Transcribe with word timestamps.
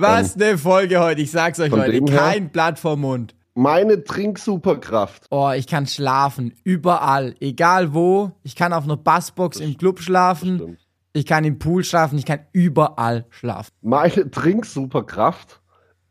Was 0.00 0.34
eine 0.36 0.58
Folge 0.58 1.00
heute, 1.00 1.20
ich 1.22 1.30
sag's 1.30 1.60
euch, 1.60 1.70
Leute. 1.70 1.92
dem 1.92 2.06
her- 2.06 2.18
Kein 2.18 2.48
Blatt 2.50 2.78
vom 2.78 3.00
Mund. 3.02 3.34
Meine 3.54 4.04
Trinksuperkraft. 4.04 5.26
Oh, 5.30 5.50
ich 5.54 5.66
kann 5.66 5.86
schlafen. 5.86 6.54
Überall. 6.64 7.34
Egal 7.40 7.92
wo. 7.92 8.30
Ich 8.42 8.54
kann 8.56 8.72
auf 8.72 8.84
einer 8.84 8.96
Bassbox 8.96 9.58
im 9.60 9.76
Club 9.76 10.00
schlafen. 10.00 10.78
Ich 11.12 11.26
kann 11.26 11.44
im 11.44 11.58
Pool 11.58 11.82
schlafen. 11.84 12.16
Ich 12.18 12.24
kann 12.24 12.40
überall 12.52 13.26
schlafen. 13.30 13.72
Meine 13.82 14.30
Trinksuperkraft 14.30 15.59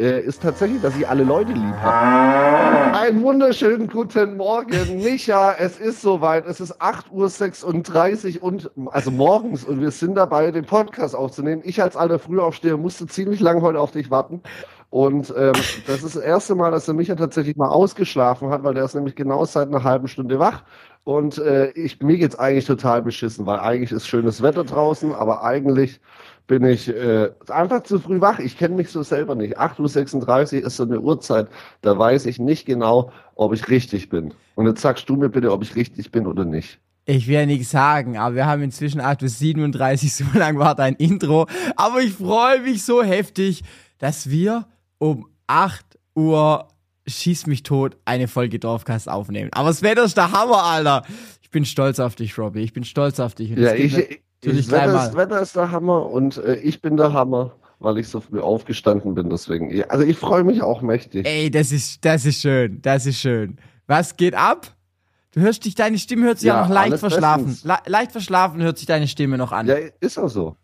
äh, 0.02 0.22
ist 0.22 0.42
tatsächlich, 0.42 0.82
dass 0.82 0.96
ich 0.96 1.08
alle 1.08 1.24
Leute 1.24 1.52
lieb 1.52 1.76
habe. 1.82 2.98
Einen 2.98 3.22
wunderschönen 3.22 3.88
guten 3.88 4.38
Morgen, 4.38 5.04
Micha. 5.04 5.54
Es 5.60 5.78
ist 5.78 6.02
soweit. 6.02 6.46
Es 6.46 6.62
ist 6.62 6.82
8.36 6.82 8.38
Uhr 8.38 8.44
und 8.44 8.72
also 8.92 9.12
morgens 9.12 9.66
und 9.66 9.82
wir 9.82 9.92
sind 9.92 10.16
dabei, 10.16 10.52
den 10.52 10.66
Podcast 10.66 11.16
aufzunehmen. 11.16 11.62
Ich 11.66 11.82
als 11.82 11.98
alter 11.98 12.18
Frühaufsteher 12.18 12.78
musste 12.78 13.08
ziemlich 13.08 13.42
lange 13.42 13.62
heute 13.62 13.80
auf 13.80 13.92
dich 13.92 14.10
warten. 14.10 14.42
Und 14.90 15.34
ähm, 15.38 15.54
das 15.86 16.04
ist 16.04 16.16
das 16.16 16.24
erste 16.24 16.56
Mal, 16.56 16.72
dass 16.72 16.86
der 16.86 16.96
Micha 16.96 17.16
tatsächlich 17.16 17.58
mal 17.58 17.68
ausgeschlafen 17.68 18.50
hat, 18.50 18.64
weil 18.64 18.74
der 18.74 18.86
ist 18.86 18.96
nämlich 18.96 19.16
genau 19.16 19.46
seit 19.46 19.68
einer 19.68 19.84
halben 19.84 20.08
Stunde 20.08 20.40
wach. 20.40 20.64
Und 21.04 21.38
äh, 21.40 21.72
ich, 21.72 22.02
mir 22.02 22.18
geht's 22.18 22.40
eigentlich 22.40 22.66
total 22.66 23.02
beschissen, 23.02 23.46
weil 23.46 23.60
eigentlich 23.60 23.92
ist 23.92 24.08
schönes 24.08 24.42
Wetter 24.42 24.64
draußen, 24.64 25.14
aber 25.14 25.44
eigentlich 25.44 26.00
bin 26.50 26.66
ich 26.66 26.90
äh, 26.90 27.30
einfach 27.48 27.84
zu 27.84 28.00
früh 28.00 28.20
wach. 28.20 28.40
Ich 28.40 28.58
kenne 28.58 28.76
mich 28.76 28.90
so 28.90 29.04
selber 29.04 29.36
nicht. 29.36 29.60
8.36 29.60 30.62
Uhr 30.62 30.66
ist 30.66 30.78
so 30.78 30.84
eine 30.84 31.00
Uhrzeit, 31.00 31.48
da 31.82 31.98
weiß 31.98 32.26
ich 32.26 32.40
nicht 32.40 32.66
genau, 32.66 33.12
ob 33.36 33.54
ich 33.54 33.70
richtig 33.70 34.10
bin. 34.10 34.34
Und 34.56 34.66
jetzt 34.66 34.82
sagst 34.82 35.08
du 35.08 35.16
mir 35.16 35.30
bitte, 35.30 35.52
ob 35.52 35.62
ich 35.62 35.76
richtig 35.76 36.12
bin 36.12 36.26
oder 36.26 36.46
nicht. 36.46 36.80
Ich 37.06 37.28
will 37.28 37.36
ja 37.36 37.46
nichts 37.46 37.70
sagen, 37.70 38.18
aber 38.18 38.36
wir 38.36 38.48
haben 38.48 38.64
inzwischen 38.64 39.00
8.37 39.00 40.04
Uhr, 40.04 40.10
so 40.34 40.40
lang 40.40 40.58
war 40.58 40.74
dein 40.74 40.96
Intro. 40.96 41.46
Aber 41.76 42.02
ich 42.02 42.14
freue 42.14 42.62
mich 42.62 42.84
so 42.84 43.04
heftig, 43.04 43.64
dass 44.00 44.32
wir 44.32 44.66
um 44.98 45.28
8 45.46 46.00
Uhr 46.16 46.68
schieß 47.06 47.46
mich 47.46 47.62
tot 47.62 47.96
eine 48.06 48.28
Folge 48.28 48.58
Dorfcast 48.58 49.08
aufnehmen. 49.08 49.52
Aber 49.54 49.70
das 49.70 49.84
Wetter 49.84 50.04
ist 50.04 50.18
der 50.18 50.32
Hammer, 50.32 50.64
Alter. 50.64 51.04
Ich 51.44 51.52
bin 51.52 51.64
stolz 51.64 52.00
auf 52.00 52.16
dich, 52.16 52.40
Robbie. 52.40 52.62
Ich 52.62 52.74
bin 52.74 52.84
stolz 52.84 53.20
auf 53.20 53.36
dich. 53.36 53.52
Und 53.52 53.60
Ja, 53.60 53.76
ich, 53.76 54.22
das, 54.42 54.72
Wetter 54.72 55.06
ist, 55.06 55.16
Wetter 55.16 55.42
ist 55.42 55.56
der 55.56 55.72
Hammer 55.72 56.10
und 56.10 56.38
äh, 56.38 56.56
ich 56.56 56.82
bin 56.82 56.98
der 56.98 57.14
Hammer, 57.14 57.54
weil 57.80 57.98
ich 57.98 58.08
so 58.08 58.20
früh 58.22 58.40
aufgestanden 58.40 59.16
bin. 59.16 59.30
Deswegen, 59.30 59.84
also 59.90 60.06
ich 60.06 60.18
freue 60.18 60.44
mich 60.44 60.62
auch 60.62 60.82
mächtig. 60.82 61.26
Ey, 61.28 61.52
das 61.52 61.72
ist, 61.72 62.04
das 62.06 62.26
ist 62.26 62.42
schön, 62.42 62.82
das 62.82 63.06
ist 63.06 63.20
schön. 63.20 63.58
Was 63.88 64.16
geht 64.18 64.36
ab? 64.36 64.76
Du 65.32 65.42
hörst 65.42 65.64
dich, 65.66 65.76
deine 65.76 65.98
Stimme 65.98 66.26
hört 66.26 66.40
sich 66.40 66.48
ja, 66.48 66.56
Ja, 66.56 66.68
noch 66.68 66.74
leicht 66.74 66.98
verschlafen. 66.98 67.58
Le 67.64 67.78
leicht 67.86 68.12
verschlafen 68.12 68.62
hört 68.62 68.78
sich 68.78 68.88
deine 68.88 69.08
Stimme 69.08 69.38
noch 69.38 69.52
an. 69.52 69.68
Ja, 69.68 69.76
ist 70.00 70.18
auch 70.18 70.28
so. 70.30 70.56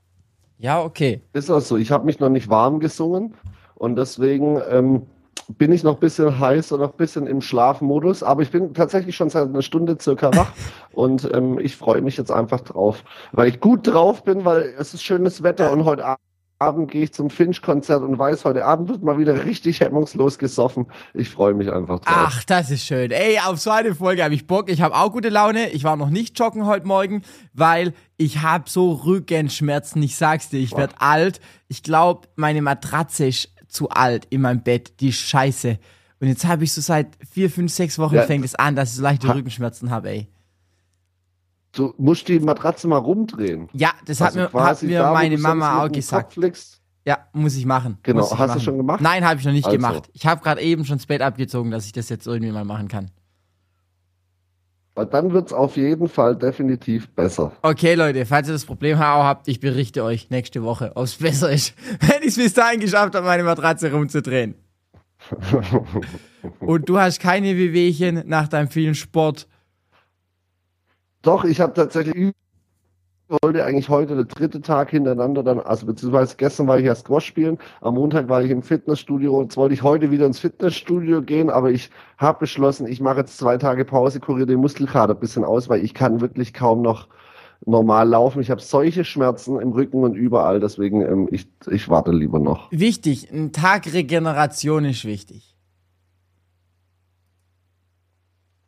Ja, 0.58 0.82
okay. 0.82 1.22
Ist 1.34 1.52
auch 1.52 1.60
so. 1.60 1.78
Ich 1.78 1.92
habe 1.92 2.06
mich 2.06 2.20
noch 2.20 2.30
nicht 2.30 2.50
warm 2.50 2.80
gesungen 2.80 3.36
und 3.76 3.96
deswegen 3.96 4.60
ähm, 4.70 5.04
bin 5.48 5.72
ich 5.72 5.84
noch 5.84 5.96
ein 5.96 6.00
bisschen 6.00 6.40
heiß 6.40 6.72
und 6.72 6.82
noch 6.82 6.92
ein 6.92 6.98
bisschen 6.98 7.28
im 7.28 7.42
Schlafmodus. 7.42 8.24
Aber 8.24 8.42
ich 8.42 8.52
bin 8.52 8.74
tatsächlich 8.74 9.16
schon 9.16 9.30
seit 9.30 9.48
einer 9.48 9.62
Stunde 9.62 9.98
circa 10.00 10.36
wach 10.36 10.52
und 10.94 11.30
ähm, 11.34 11.60
ich 11.60 11.76
freue 11.76 12.02
mich 12.02 12.18
jetzt 12.18 12.32
einfach 12.32 12.62
drauf, 12.62 13.04
weil 13.32 13.48
ich 13.48 13.60
gut 13.60 13.88
drauf 13.88 14.24
bin, 14.24 14.46
weil 14.46 14.74
es 14.78 14.94
ist 14.94 15.04
schönes 15.04 15.44
Wetter 15.44 15.72
und 15.72 15.86
heute 15.86 16.06
Abend 16.06 16.20
Abend 16.58 16.90
gehe 16.90 17.04
ich 17.04 17.14
zum 17.14 17.30
Finch-Konzert 17.30 18.02
und 18.02 18.18
weiß, 18.18 18.46
heute 18.46 18.64
Abend 18.64 18.88
wird 18.88 19.04
mal 19.04 19.18
wieder 19.18 19.44
richtig 19.44 19.82
hemmungslos 19.82 20.38
gesoffen. 20.38 20.86
Ich 21.14 21.30
freue 21.30 21.54
mich 21.54 21.70
einfach 21.70 22.00
drauf. 22.00 22.14
Ach, 22.16 22.44
das 22.46 22.72
ist 22.72 22.86
schön. 22.86 23.12
Ey, 23.12 23.40
auf 23.46 23.60
so 23.60 23.72
eine 23.72 23.94
Folge 23.94 24.24
habe 24.24 24.34
ich 24.34 24.48
Bock. 24.48 24.70
Ich 24.70 24.82
habe 24.82 24.96
auch 24.96 25.12
gute 25.12 25.28
Laune. 25.28 25.70
Ich 25.72 25.84
war 25.84 25.98
noch 25.98 26.10
nicht 26.10 26.40
joggen 26.40 26.66
heute 26.66 26.88
Morgen, 26.88 27.24
weil 27.52 27.94
ich 28.16 28.42
habe 28.42 28.70
so 28.70 28.94
Rückenschmerzen. 28.94 30.02
Ich 30.02 30.16
sag's 30.16 30.48
dir, 30.48 30.60
ich 30.60 30.78
werd 30.78 30.96
alt. 31.00 31.42
Ich 31.68 31.84
glaube, 31.84 32.30
meine 32.38 32.62
Matratze 32.62 33.28
ist 33.28 33.50
zu 33.68 33.90
alt 33.90 34.26
in 34.30 34.42
meinem 34.42 34.62
Bett. 34.62 35.00
Die 35.00 35.12
scheiße. 35.14 35.78
Und 36.20 36.28
jetzt 36.28 36.46
habe 36.46 36.64
ich 36.64 36.72
so 36.74 36.82
seit 36.82 37.08
vier, 37.30 37.50
fünf, 37.50 37.72
sechs 37.72 38.00
Wochen 38.00 38.16
Ja. 38.16 38.24
fängt 38.24 38.46
es 38.46 38.56
an, 38.56 38.76
dass 38.76 38.90
ich 38.92 38.96
so 38.96 39.02
leichte 39.04 39.28
Ha- 39.28 39.34
Rückenschmerzen 39.34 39.90
habe, 39.90 40.10
ey. 40.10 40.28
Du 41.74 41.94
musst 41.98 42.28
die 42.30 42.40
Matratze 42.40 42.88
mal 42.88 42.98
rumdrehen. 42.98 43.68
Ja, 43.74 43.92
das 44.06 44.22
hat 44.22 44.28
Also 44.38 44.58
mir, 44.58 44.64
hat 44.64 44.82
mir 44.82 45.00
da, 45.00 45.14
meine 45.14 45.36
du 45.36 45.42
Mama 45.42 45.84
auch 45.84 45.92
gesagt. 45.92 46.38
Ja, 47.06 47.20
muss 47.34 47.56
ich 47.56 47.66
machen. 47.66 47.98
Genau. 48.02 48.24
Ich 48.26 48.32
Hast 48.32 48.40
du 48.40 48.48
machen. 48.48 48.62
schon 48.62 48.78
gemacht? 48.78 49.02
Nein, 49.02 49.26
habe 49.28 49.40
ich 49.40 49.46
noch 49.46 49.52
nicht 49.52 49.66
Also. 49.66 49.78
gemacht. 49.78 50.10
Ich 50.14 50.26
habe 50.26 50.42
gerade 50.42 50.62
eben 50.62 50.86
schon 50.86 50.98
das 50.98 51.06
Bett 51.06 51.22
abgezogen, 51.22 51.70
dass 51.72 51.86
ich 51.86 51.92
das 51.92 52.08
jetzt 52.10 52.26
irgendwie 52.28 52.52
mal 52.52 52.64
machen 52.66 52.88
kann. 52.88 53.12
Weil 54.96 55.08
dann 55.08 55.34
wird's 55.34 55.52
auf 55.52 55.76
jeden 55.76 56.08
Fall 56.08 56.38
definitiv 56.38 57.10
besser. 57.10 57.52
Okay, 57.62 57.96
Leute, 57.96 58.26
falls 58.26 58.48
ihr 58.48 58.54
das 58.54 58.66
Problem 58.66 58.98
auch 58.98 59.26
habt, 59.26 59.50
ich 59.50 59.60
berichte 59.60 60.06
euch 60.06 60.30
nächste 60.30 60.64
Woche, 60.64 60.94
ob 60.96 61.04
es 61.04 61.18
besser 61.18 61.52
ist, 61.52 61.74
wenn 62.00 62.22
ich 62.22 62.30
es 62.30 62.38
bis 62.38 62.54
dahin 62.54 62.80
geschafft 62.80 63.14
habe, 63.14 63.26
meine 63.26 63.44
Matratze 63.44 63.92
rumzudrehen. 63.92 64.56
Und 66.60 66.88
du 66.88 66.98
hast 66.98 67.20
keine 67.20 67.58
Wehwehchen 67.58 68.24
nach 68.26 68.48
deinem 68.48 68.70
vielen 68.70 68.96
Sport. 68.96 69.48
Doch, 71.22 71.44
ich 71.44 71.60
habe 71.60 71.74
tatsächlich 71.74 72.34
wollte 73.28 73.66
eigentlich 73.66 73.90
heute 73.90 74.16
der 74.16 74.26
dritte 74.26 74.62
Tag 74.62 74.92
hintereinander 74.92 75.44
dann, 75.44 75.60
also 75.60 75.86
beziehungsweise 75.86 76.36
gestern 76.38 76.68
war 76.68 76.78
ich 76.78 76.86
ja 76.86 76.94
Squash 76.94 77.26
spielen, 77.26 77.58
am 77.82 77.96
Montag 77.96 78.30
war 78.30 78.44
ich 78.44 78.52
im 78.52 78.62
Fitnessstudio 78.62 79.38
und 79.38 79.46
jetzt 79.46 79.58
wollte 79.58 79.74
ich 79.74 79.84
heute 79.84 80.12
wieder 80.12 80.26
ins 80.26 80.40
Fitnessstudio 80.40 81.22
gehen, 81.22 81.50
aber 81.50 81.72
ich 81.72 81.90
habe 82.18 82.40
beschlossen, 82.40 82.88
ich 82.88 83.02
mache 83.02 83.20
jetzt 83.20 83.38
zwei 83.38 83.58
Tage 83.58 83.86
Pause, 83.86 84.20
kuriere 84.20 84.46
den 84.46 84.60
Muskelkater 84.60 85.14
ein 85.14 85.20
bisschen 85.20 85.44
aus, 85.44 85.70
weil 85.70 85.84
ich 85.84 85.94
kann 85.94 86.22
wirklich 86.22 86.54
kaum 86.54 86.82
noch 86.82 87.08
normal 87.66 88.08
laufen. 88.08 88.42
Ich 88.42 88.52
habe 88.52 88.62
solche 88.62 89.04
Schmerzen 89.04 89.60
im 89.60 89.72
Rücken 89.72 90.04
und 90.04 90.16
überall, 90.16 90.60
deswegen 90.60 91.02
ähm, 91.02 91.28
ich, 91.32 91.48
ich 91.70 91.90
warte 91.90 92.12
lieber 92.12 92.40
noch. 92.40 92.72
Wichtig, 92.72 93.32
ein 93.32 93.52
Tag 93.52 93.92
Regeneration 93.92 94.86
ist 94.86 95.06
wichtig. 95.06 95.56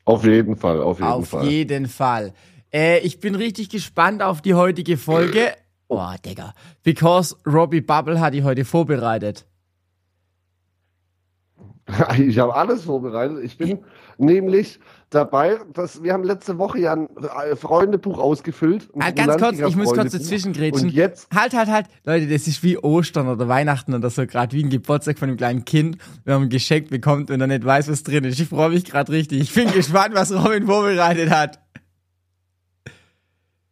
Auf 0.05 0.23
jeden 0.23 0.55
Fall, 0.55 0.81
auf 0.81 0.99
jeden 0.99 1.11
Auf 1.11 1.27
Fall. 1.27 1.45
jeden 1.45 1.87
Fall. 1.87 2.33
Äh, 2.73 2.99
ich 2.99 3.19
bin 3.19 3.35
richtig 3.35 3.69
gespannt 3.69 4.21
auf 4.21 4.41
die 4.41 4.53
heutige 4.53 4.97
Folge. 4.97 5.53
Oh, 5.87 6.03
Digga. 6.25 6.53
Because 6.83 7.35
Robbie 7.45 7.81
Bubble 7.81 8.19
hat 8.19 8.33
die 8.33 8.43
heute 8.43 8.65
vorbereitet. 8.65 9.45
Ich 12.17 12.37
habe 12.39 12.53
alles 12.53 12.83
vorbereitet. 12.83 13.39
Ich 13.43 13.57
bin 13.57 13.79
nämlich 14.17 14.79
dabei, 15.09 15.57
dass 15.73 16.03
wir 16.03 16.11
haben 16.11 16.23
letzte 16.25 16.57
Woche 16.57 16.79
ja 16.79 16.91
ein 16.93 17.07
äh, 17.17 17.55
Freundebuch 17.55 18.17
ausgefüllt. 18.19 18.89
ein 18.93 19.01
Ah, 19.01 19.11
ganz 19.11 19.37
kurz, 19.41 19.57
ich 19.59 19.75
muss 19.77 19.85
kurz 19.85 19.95
Freundebuch. 19.95 20.17
dazwischengrätschen. 20.19 20.89
Und 20.89 20.93
jetzt, 20.93 21.29
Halt, 21.33 21.53
halt, 21.53 21.69
halt. 21.69 21.85
Leute, 22.03 22.27
das 22.27 22.45
ist 22.47 22.61
wie 22.61 22.77
Ostern 22.77 23.29
oder 23.29 23.47
Weihnachten 23.47 23.93
oder 23.93 24.09
so, 24.09 24.25
gerade 24.27 24.53
wie 24.53 24.65
ein 24.65 24.69
Geburtstag 24.69 25.17
von 25.17 25.29
einem 25.29 25.37
kleinen 25.37 25.63
Kind, 25.63 25.97
wenn 26.25 26.33
man 26.35 26.43
ein 26.43 26.49
Geschenk 26.49 26.89
bekommt 26.89 27.31
und 27.31 27.39
er 27.39 27.47
nicht 27.47 27.63
weiß, 27.63 27.89
was 27.89 28.03
drin 28.03 28.25
ist. 28.25 28.37
Ich 28.37 28.49
freue 28.49 28.71
mich 28.71 28.83
gerade 28.83 29.09
richtig. 29.13 29.39
Ich 29.39 29.53
bin 29.53 29.71
gespannt, 29.73 30.13
was 30.13 30.33
Robin 30.33 30.65
vorbereitet 30.65 31.29
hat. 31.29 31.59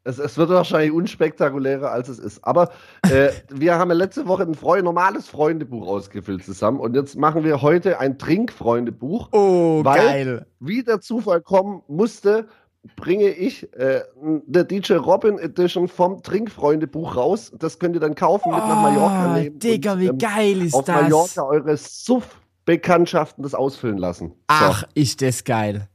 Es, 0.06 0.20
es 0.20 0.38
wird 0.38 0.50
wahrscheinlich 0.50 0.92
unspektakulärer, 0.92 1.92
als 1.92 2.08
es 2.10 2.20
ist. 2.20 2.44
Aber 2.44 2.70
äh, 3.10 3.30
wir 3.50 3.76
haben 3.76 3.90
ja 3.90 3.96
letzte 3.96 4.28
Woche 4.28 4.44
ein 4.44 4.54
Freu 4.54 4.82
normales 4.82 5.28
Freundebuch 5.28 5.88
ausgefüllt 5.88 6.46
zusammen. 6.46 6.80
Und 6.80 6.96
jetzt 6.96 7.18
machen 7.18 7.44
wir 7.44 7.62
heute 7.62 8.00
ein 8.00 8.18
Trinkfreundebuch. 8.18 9.30
Oh, 9.34 9.84
Weil- 9.84 10.00
geil. 10.06 10.46
Wie 10.60 10.84
der 10.84 11.02
Zufall 11.02 11.42
kommen 11.42 11.82
musste, 11.88 12.48
bringe 12.96 13.30
ich 13.30 13.72
äh, 13.74 14.02
der 14.46 14.64
DJ 14.64 14.94
Robin 14.94 15.40
Edition 15.40 15.88
vom 15.88 16.22
Trinkfreundebuch 16.22 17.16
raus. 17.16 17.52
Das 17.58 17.80
könnt 17.80 17.96
ihr 17.96 18.00
dann 18.00 18.14
kaufen, 18.16 18.52
mit 18.52 18.60
nach 18.60 18.82
Mallorca 18.82 19.32
Oh, 19.32 19.38
nehmen. 19.40 19.58
Digga, 19.60 19.94
und, 19.94 20.00
wie 20.02 20.08
ähm, 20.08 20.18
geil 20.20 20.62
ist 20.62 20.76
auf 20.76 20.86
das? 20.86 21.02
Mallorca 21.02 21.44
eure 21.44 21.78
Suff-Bekanntschaften 21.78 23.42
das 23.44 23.56
ausfüllen 23.56 23.98
lassen. 23.98 24.34
Ach, 24.48 24.84
ist 24.94 25.22
das 25.24 25.44
geil. 25.44 25.88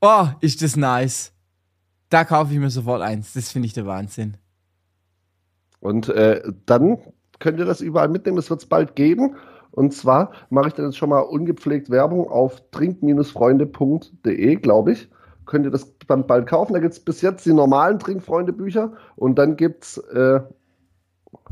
Oh, 0.00 0.26
ist 0.40 0.62
das 0.62 0.76
nice. 0.76 1.32
Da 2.10 2.24
kaufe 2.24 2.52
ich 2.52 2.58
mir 2.58 2.70
sofort 2.70 3.02
eins. 3.02 3.32
Das 3.32 3.50
finde 3.50 3.66
ich 3.66 3.72
der 3.72 3.86
Wahnsinn. 3.86 4.36
Und 5.80 6.08
äh, 6.10 6.42
dann 6.66 6.98
könnt 7.38 7.58
ihr 7.58 7.64
das 7.64 7.80
überall 7.80 8.08
mitnehmen. 8.08 8.36
Das 8.36 8.50
wird 8.50 8.60
es 8.60 8.68
bald 8.68 8.94
geben. 8.96 9.36
Und 9.70 9.94
zwar 9.94 10.32
mache 10.50 10.68
ich 10.68 10.74
dann 10.74 10.86
jetzt 10.86 10.98
schon 10.98 11.08
mal 11.10 11.20
ungepflegt 11.20 11.90
Werbung 11.90 12.28
auf 12.28 12.60
trink-freunde.de, 12.72 14.56
glaube 14.56 14.92
ich. 14.92 15.08
Könnt 15.46 15.64
ihr 15.64 15.70
das 15.70 15.94
dann 16.06 16.26
bald 16.26 16.46
kaufen. 16.48 16.74
Da 16.74 16.80
gibt 16.80 16.92
es 16.92 17.00
bis 17.00 17.22
jetzt 17.22 17.46
die 17.46 17.52
normalen 17.52 17.98
Trinkfreunde-Bücher 17.98 18.92
und 19.16 19.36
dann 19.36 19.56
gibt 19.56 19.84
es 19.84 19.98
äh, 19.98 20.40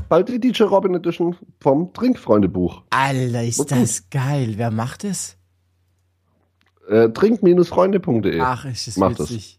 bald 0.09 0.29
die 0.29 0.39
DJ 0.39 0.63
Robin 0.63 0.93
Edition 0.95 1.35
vom 1.61 1.93
Trinkfreunde-Buch. 1.93 2.83
Alter, 2.89 3.43
ist 3.43 3.59
Und 3.59 3.69
gut. 3.69 3.79
das 3.79 4.09
geil. 4.09 4.53
Wer 4.57 4.71
macht 4.71 5.05
es? 5.05 5.37
Äh, 6.89 7.09
trink-freunde.de. 7.09 8.39
Ach, 8.41 8.65
ist 8.65 8.87
das 8.87 8.97
Mach 8.97 9.15
das. 9.15 9.58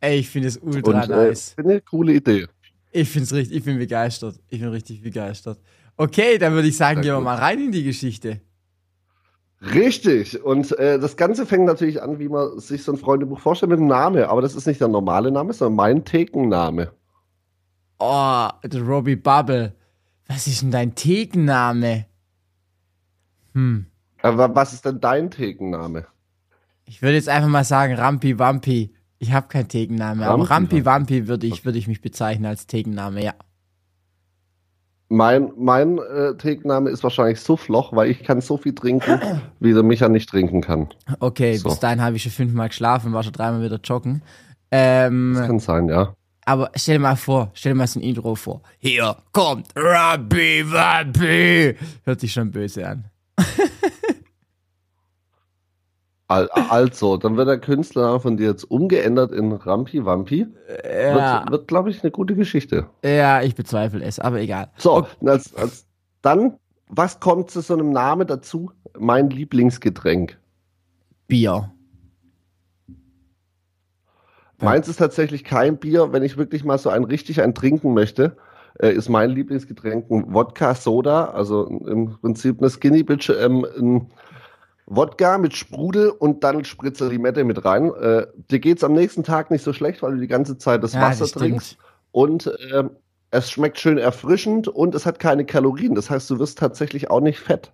Ey, 0.00 0.18
ich 0.18 0.28
finde 0.28 0.48
es 0.48 0.58
ultra 0.58 1.02
Und 1.02 1.10
äh, 1.10 1.28
nice. 1.28 1.54
eine 1.56 1.80
coole 1.80 2.14
Idee. 2.14 2.46
Ich 2.90 3.10
finde 3.10 3.24
es 3.24 3.32
richtig, 3.32 3.58
ich 3.58 3.64
bin 3.64 3.78
begeistert. 3.78 4.40
Ich 4.48 4.60
bin 4.60 4.68
richtig 4.68 5.02
begeistert. 5.02 5.58
Okay, 5.96 6.38
dann 6.38 6.52
würde 6.52 6.68
ich 6.68 6.76
sagen, 6.76 7.02
Sehr 7.02 7.12
gehen 7.12 7.20
wir 7.20 7.24
mal 7.24 7.36
rein 7.36 7.58
in 7.60 7.72
die 7.72 7.82
Geschichte. 7.82 8.40
Richtig. 9.60 10.42
Und 10.42 10.78
äh, 10.78 10.98
das 10.98 11.16
Ganze 11.16 11.44
fängt 11.44 11.64
natürlich 11.64 12.00
an, 12.00 12.18
wie 12.18 12.28
man 12.28 12.58
sich 12.60 12.84
so 12.84 12.92
ein 12.92 12.98
Freundebuch 12.98 13.40
vorstellt, 13.40 13.70
mit 13.70 13.80
einem 13.80 13.88
Namen. 13.88 14.22
Aber 14.24 14.40
das 14.40 14.54
ist 14.54 14.66
nicht 14.66 14.80
der 14.80 14.88
normale 14.88 15.30
Name, 15.30 15.52
sondern 15.52 15.76
mein 15.76 16.04
Thekenname. 16.04 16.92
Oh, 17.98 18.48
der 18.62 18.82
Robbie 18.82 19.16
Bubble. 19.16 19.74
Was 20.28 20.46
ist 20.46 20.62
denn 20.62 20.70
dein 20.70 20.94
Thekenname? 20.94 22.06
Hm. 23.54 23.86
Aber 24.22 24.54
was 24.54 24.72
ist 24.72 24.84
denn 24.84 25.00
dein 25.00 25.30
Thekenname? 25.30 26.06
Ich 26.84 27.02
würde 27.02 27.16
jetzt 27.16 27.28
einfach 27.28 27.48
mal 27.48 27.64
sagen 27.64 27.94
Rampi 27.94 28.38
Wampi. 28.38 28.94
Ich 29.18 29.32
habe 29.32 29.48
keinen 29.48 29.68
Thekenname, 29.68 30.26
aber 30.28 30.48
Rampi 30.48 30.84
Wampi 30.84 31.26
würde 31.26 31.46
ich, 31.46 31.64
würde 31.64 31.78
ich 31.78 31.88
mich 31.88 32.00
bezeichnen 32.00 32.46
als 32.46 32.66
Thekenname, 32.66 33.24
ja. 33.24 33.34
Mein, 35.10 35.50
mein 35.56 35.98
äh, 35.98 36.34
Thekenname 36.36 36.90
ist 36.90 37.02
wahrscheinlich 37.02 37.40
Suffloch, 37.40 37.94
weil 37.96 38.10
ich 38.10 38.22
kann 38.22 38.40
so 38.42 38.58
viel 38.58 38.74
trinken, 38.74 39.18
wie 39.60 39.72
der 39.72 39.82
Micha 39.82 40.08
nicht 40.08 40.28
trinken 40.28 40.60
kann. 40.60 40.88
Okay, 41.18 41.56
So. 41.56 41.70
bis 41.70 41.80
dahin 41.80 42.02
habe 42.02 42.16
ich 42.16 42.22
schon 42.22 42.32
fünfmal 42.32 42.68
geschlafen, 42.68 43.12
war 43.14 43.22
schon 43.22 43.32
dreimal 43.32 43.62
wieder 43.62 43.80
joggen. 43.82 44.22
Ähm, 44.70 45.32
Das 45.34 45.46
kann 45.46 45.58
sein, 45.60 45.88
ja. 45.88 46.14
aber 46.44 46.70
stell 46.74 46.96
dir 46.96 47.00
mal 47.02 47.16
vor, 47.16 47.50
stell 47.54 47.72
dir 47.72 47.78
mal 47.78 47.86
so 47.86 47.98
ein 47.98 48.02
Intro 48.02 48.34
vor. 48.34 48.60
Hier 48.78 49.16
kommt 49.32 49.68
Rampi 49.74 50.62
Wampi. 50.70 51.74
Hört 52.04 52.20
sich 52.20 52.30
schon 52.32 52.50
böse 52.50 52.86
an. 52.86 53.04
Al- 56.28 56.48
Also, 56.68 57.16
dann 57.16 57.36
wird 57.36 57.48
der 57.48 57.58
Künstlername 57.58 58.20
von 58.20 58.36
dir 58.36 58.48
jetzt 58.48 58.64
umgeändert 58.64 59.32
in 59.32 59.50
Rampi 59.52 60.04
Wampi. 60.04 60.46
Ja, 60.84 61.42
Wird, 61.44 61.50
wird 61.50 61.68
glaube 61.68 61.90
ich, 61.90 62.02
eine 62.02 62.10
gute 62.10 62.34
Geschichte. 62.34 62.86
ja 63.02 63.42
ich 63.42 63.54
bezweifle 63.54 64.04
es, 64.04 64.18
aber 64.18 64.40
egal. 64.40 64.70
So, 64.76 65.06
als, 65.24 65.54
als, 65.54 65.86
dann, 66.22 66.58
was 66.88 67.18
kommt 67.20 67.50
zu 67.50 67.60
so 67.62 67.74
einem 67.74 67.90
Namen 67.92 68.26
dazu? 68.26 68.70
Mein 68.98 69.30
Lieblingsgetränk. 69.30 70.38
Bier. 71.28 71.72
Meins 74.60 74.88
ist 74.88 74.96
tatsächlich 74.96 75.44
kein 75.44 75.78
Bier. 75.78 76.12
Wenn 76.12 76.24
ich 76.24 76.36
wirklich 76.36 76.64
mal 76.64 76.78
so 76.78 76.90
ein 76.90 77.04
richtig 77.04 77.40
ein 77.42 77.54
trinken 77.54 77.94
möchte, 77.94 78.36
äh, 78.80 78.90
ist 78.92 79.08
mein 79.08 79.30
Lieblingsgetränk 79.30 80.10
ein 80.10 80.34
Wodka 80.34 80.74
Soda, 80.74 81.26
also 81.26 81.66
im 81.66 82.18
Prinzip 82.20 82.58
eine 82.60 82.68
Skinny 82.68 83.02
Bitch, 83.04 83.30
ähm, 83.30 83.64
ein 83.78 84.10
Wodka 84.90 85.36
mit 85.38 85.54
Sprudel 85.54 86.08
und 86.08 86.42
dann 86.44 86.64
Spritzer 86.64 87.08
Limette 87.08 87.44
mit 87.44 87.64
rein. 87.64 87.92
Äh, 87.94 88.26
dir 88.50 88.58
geht's 88.58 88.82
am 88.82 88.94
nächsten 88.94 89.22
Tag 89.22 89.50
nicht 89.50 89.62
so 89.62 89.72
schlecht, 89.72 90.02
weil 90.02 90.12
du 90.12 90.20
die 90.20 90.28
ganze 90.28 90.56
Zeit 90.56 90.82
das 90.82 90.94
Ja, 90.94 91.02
Wasser 91.02 91.24
das 91.24 91.32
trinkst 91.32 91.76
und 92.10 92.50
ähm, 92.72 92.90
es 93.30 93.50
schmeckt 93.50 93.78
schön 93.78 93.98
erfrischend 93.98 94.68
und 94.68 94.94
es 94.94 95.04
hat 95.04 95.18
keine 95.18 95.44
Kalorien. 95.44 95.94
Das 95.94 96.08
heißt, 96.08 96.30
du 96.30 96.38
wirst 96.38 96.58
tatsächlich 96.58 97.10
auch 97.10 97.20
nicht 97.20 97.38
fett. 97.38 97.72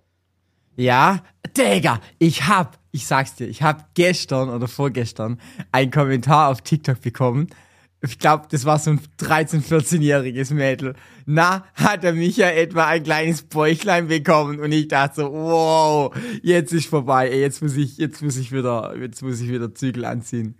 Ja, 0.75 1.21
Digga, 1.55 2.01
ich 2.19 2.49
hab, 2.49 2.77
ich 2.91 3.07
sag's 3.07 3.35
dir, 3.35 3.47
ich 3.47 3.63
hab 3.63 3.93
gestern 3.95 4.49
oder 4.49 4.67
vorgestern 4.67 5.39
einen 5.71 5.91
Kommentar 5.91 6.49
auf 6.49 6.61
TikTok 6.61 6.99
bekommen. 6.99 7.47
Ich 8.01 8.19
glaube, 8.19 8.45
das 8.49 8.65
war 8.65 8.77
so 8.77 8.91
ein 8.91 8.99
13-, 9.19 9.63
14-jähriges 9.63 10.53
Mädel. 10.53 10.95
Na, 11.25 11.65
hat 11.73 12.03
er 12.03 12.13
mich 12.13 12.37
ja 12.37 12.49
etwa 12.49 12.85
ein 12.85 13.03
kleines 13.03 13.41
Bäuchlein 13.43 14.07
bekommen 14.07 14.59
und 14.59 14.71
ich 14.71 14.87
dachte 14.87 15.21
so, 15.21 15.33
wow, 15.33 16.15
jetzt 16.43 16.71
ist 16.71 16.87
vorbei, 16.87 17.29
ey, 17.29 17.41
jetzt 17.41 17.63
muss 17.63 17.75
ich, 17.75 17.97
jetzt 17.97 18.21
muss 18.21 18.37
ich 18.37 18.51
wieder, 18.51 18.95
jetzt 18.99 19.23
muss 19.23 19.41
ich 19.41 19.49
wieder 19.49 19.73
Zügel 19.73 20.05
anziehen. 20.05 20.55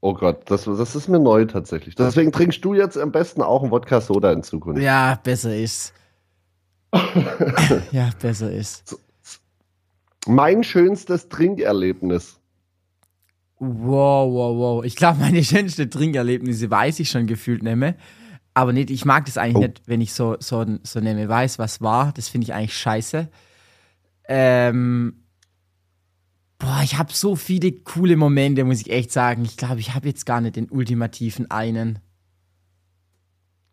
Oh 0.00 0.14
Gott, 0.14 0.42
das, 0.46 0.64
das 0.64 0.94
ist 0.94 1.08
mir 1.08 1.18
neu 1.18 1.46
tatsächlich. 1.46 1.96
Deswegen 1.96 2.30
trinkst 2.30 2.64
du 2.64 2.74
jetzt 2.74 2.96
am 2.96 3.10
besten 3.10 3.42
auch 3.42 3.62
einen 3.62 3.72
Wodka 3.72 4.00
Soda 4.00 4.30
in 4.32 4.44
Zukunft. 4.44 4.80
Ja, 4.80 5.18
besser 5.22 5.56
ist. 5.56 5.92
ja, 7.90 8.10
besser 8.20 8.52
ist. 8.52 8.96
Mein 10.26 10.62
schönstes 10.62 11.28
Trinkerlebnis. 11.28 12.38
Wow, 13.58 14.32
wow, 14.32 14.56
wow. 14.56 14.84
Ich 14.84 14.96
glaube, 14.96 15.20
meine 15.20 15.42
schönste 15.44 15.88
Trinkerlebnisse 15.88 16.70
weiß 16.70 17.00
ich 17.00 17.10
schon 17.10 17.26
gefühlt 17.26 17.62
nehme. 17.62 17.96
Aber 18.54 18.72
nicht, 18.72 18.90
ich 18.90 19.04
mag 19.04 19.26
das 19.26 19.36
eigentlich 19.38 19.56
Oh. 19.56 19.60
nicht, 19.60 19.82
wenn 19.86 20.00
ich 20.00 20.12
so, 20.14 20.36
so, 20.40 20.64
so 20.82 21.00
nehme, 21.00 21.28
weiß, 21.28 21.58
was 21.58 21.80
war. 21.80 22.12
Das 22.12 22.28
finde 22.28 22.46
ich 22.46 22.54
eigentlich 22.54 22.76
scheiße. 22.76 23.28
Ähm, 24.28 25.24
boah, 26.58 26.80
ich 26.82 26.98
habe 26.98 27.12
so 27.12 27.36
viele 27.36 27.72
coole 27.72 28.16
Momente, 28.16 28.64
muss 28.64 28.80
ich 28.80 28.90
echt 28.90 29.12
sagen. 29.12 29.44
Ich 29.44 29.56
glaube, 29.56 29.80
ich 29.80 29.94
habe 29.94 30.08
jetzt 30.08 30.24
gar 30.26 30.40
nicht 30.40 30.56
den 30.56 30.70
ultimativen 30.70 31.50
einen. 31.50 31.98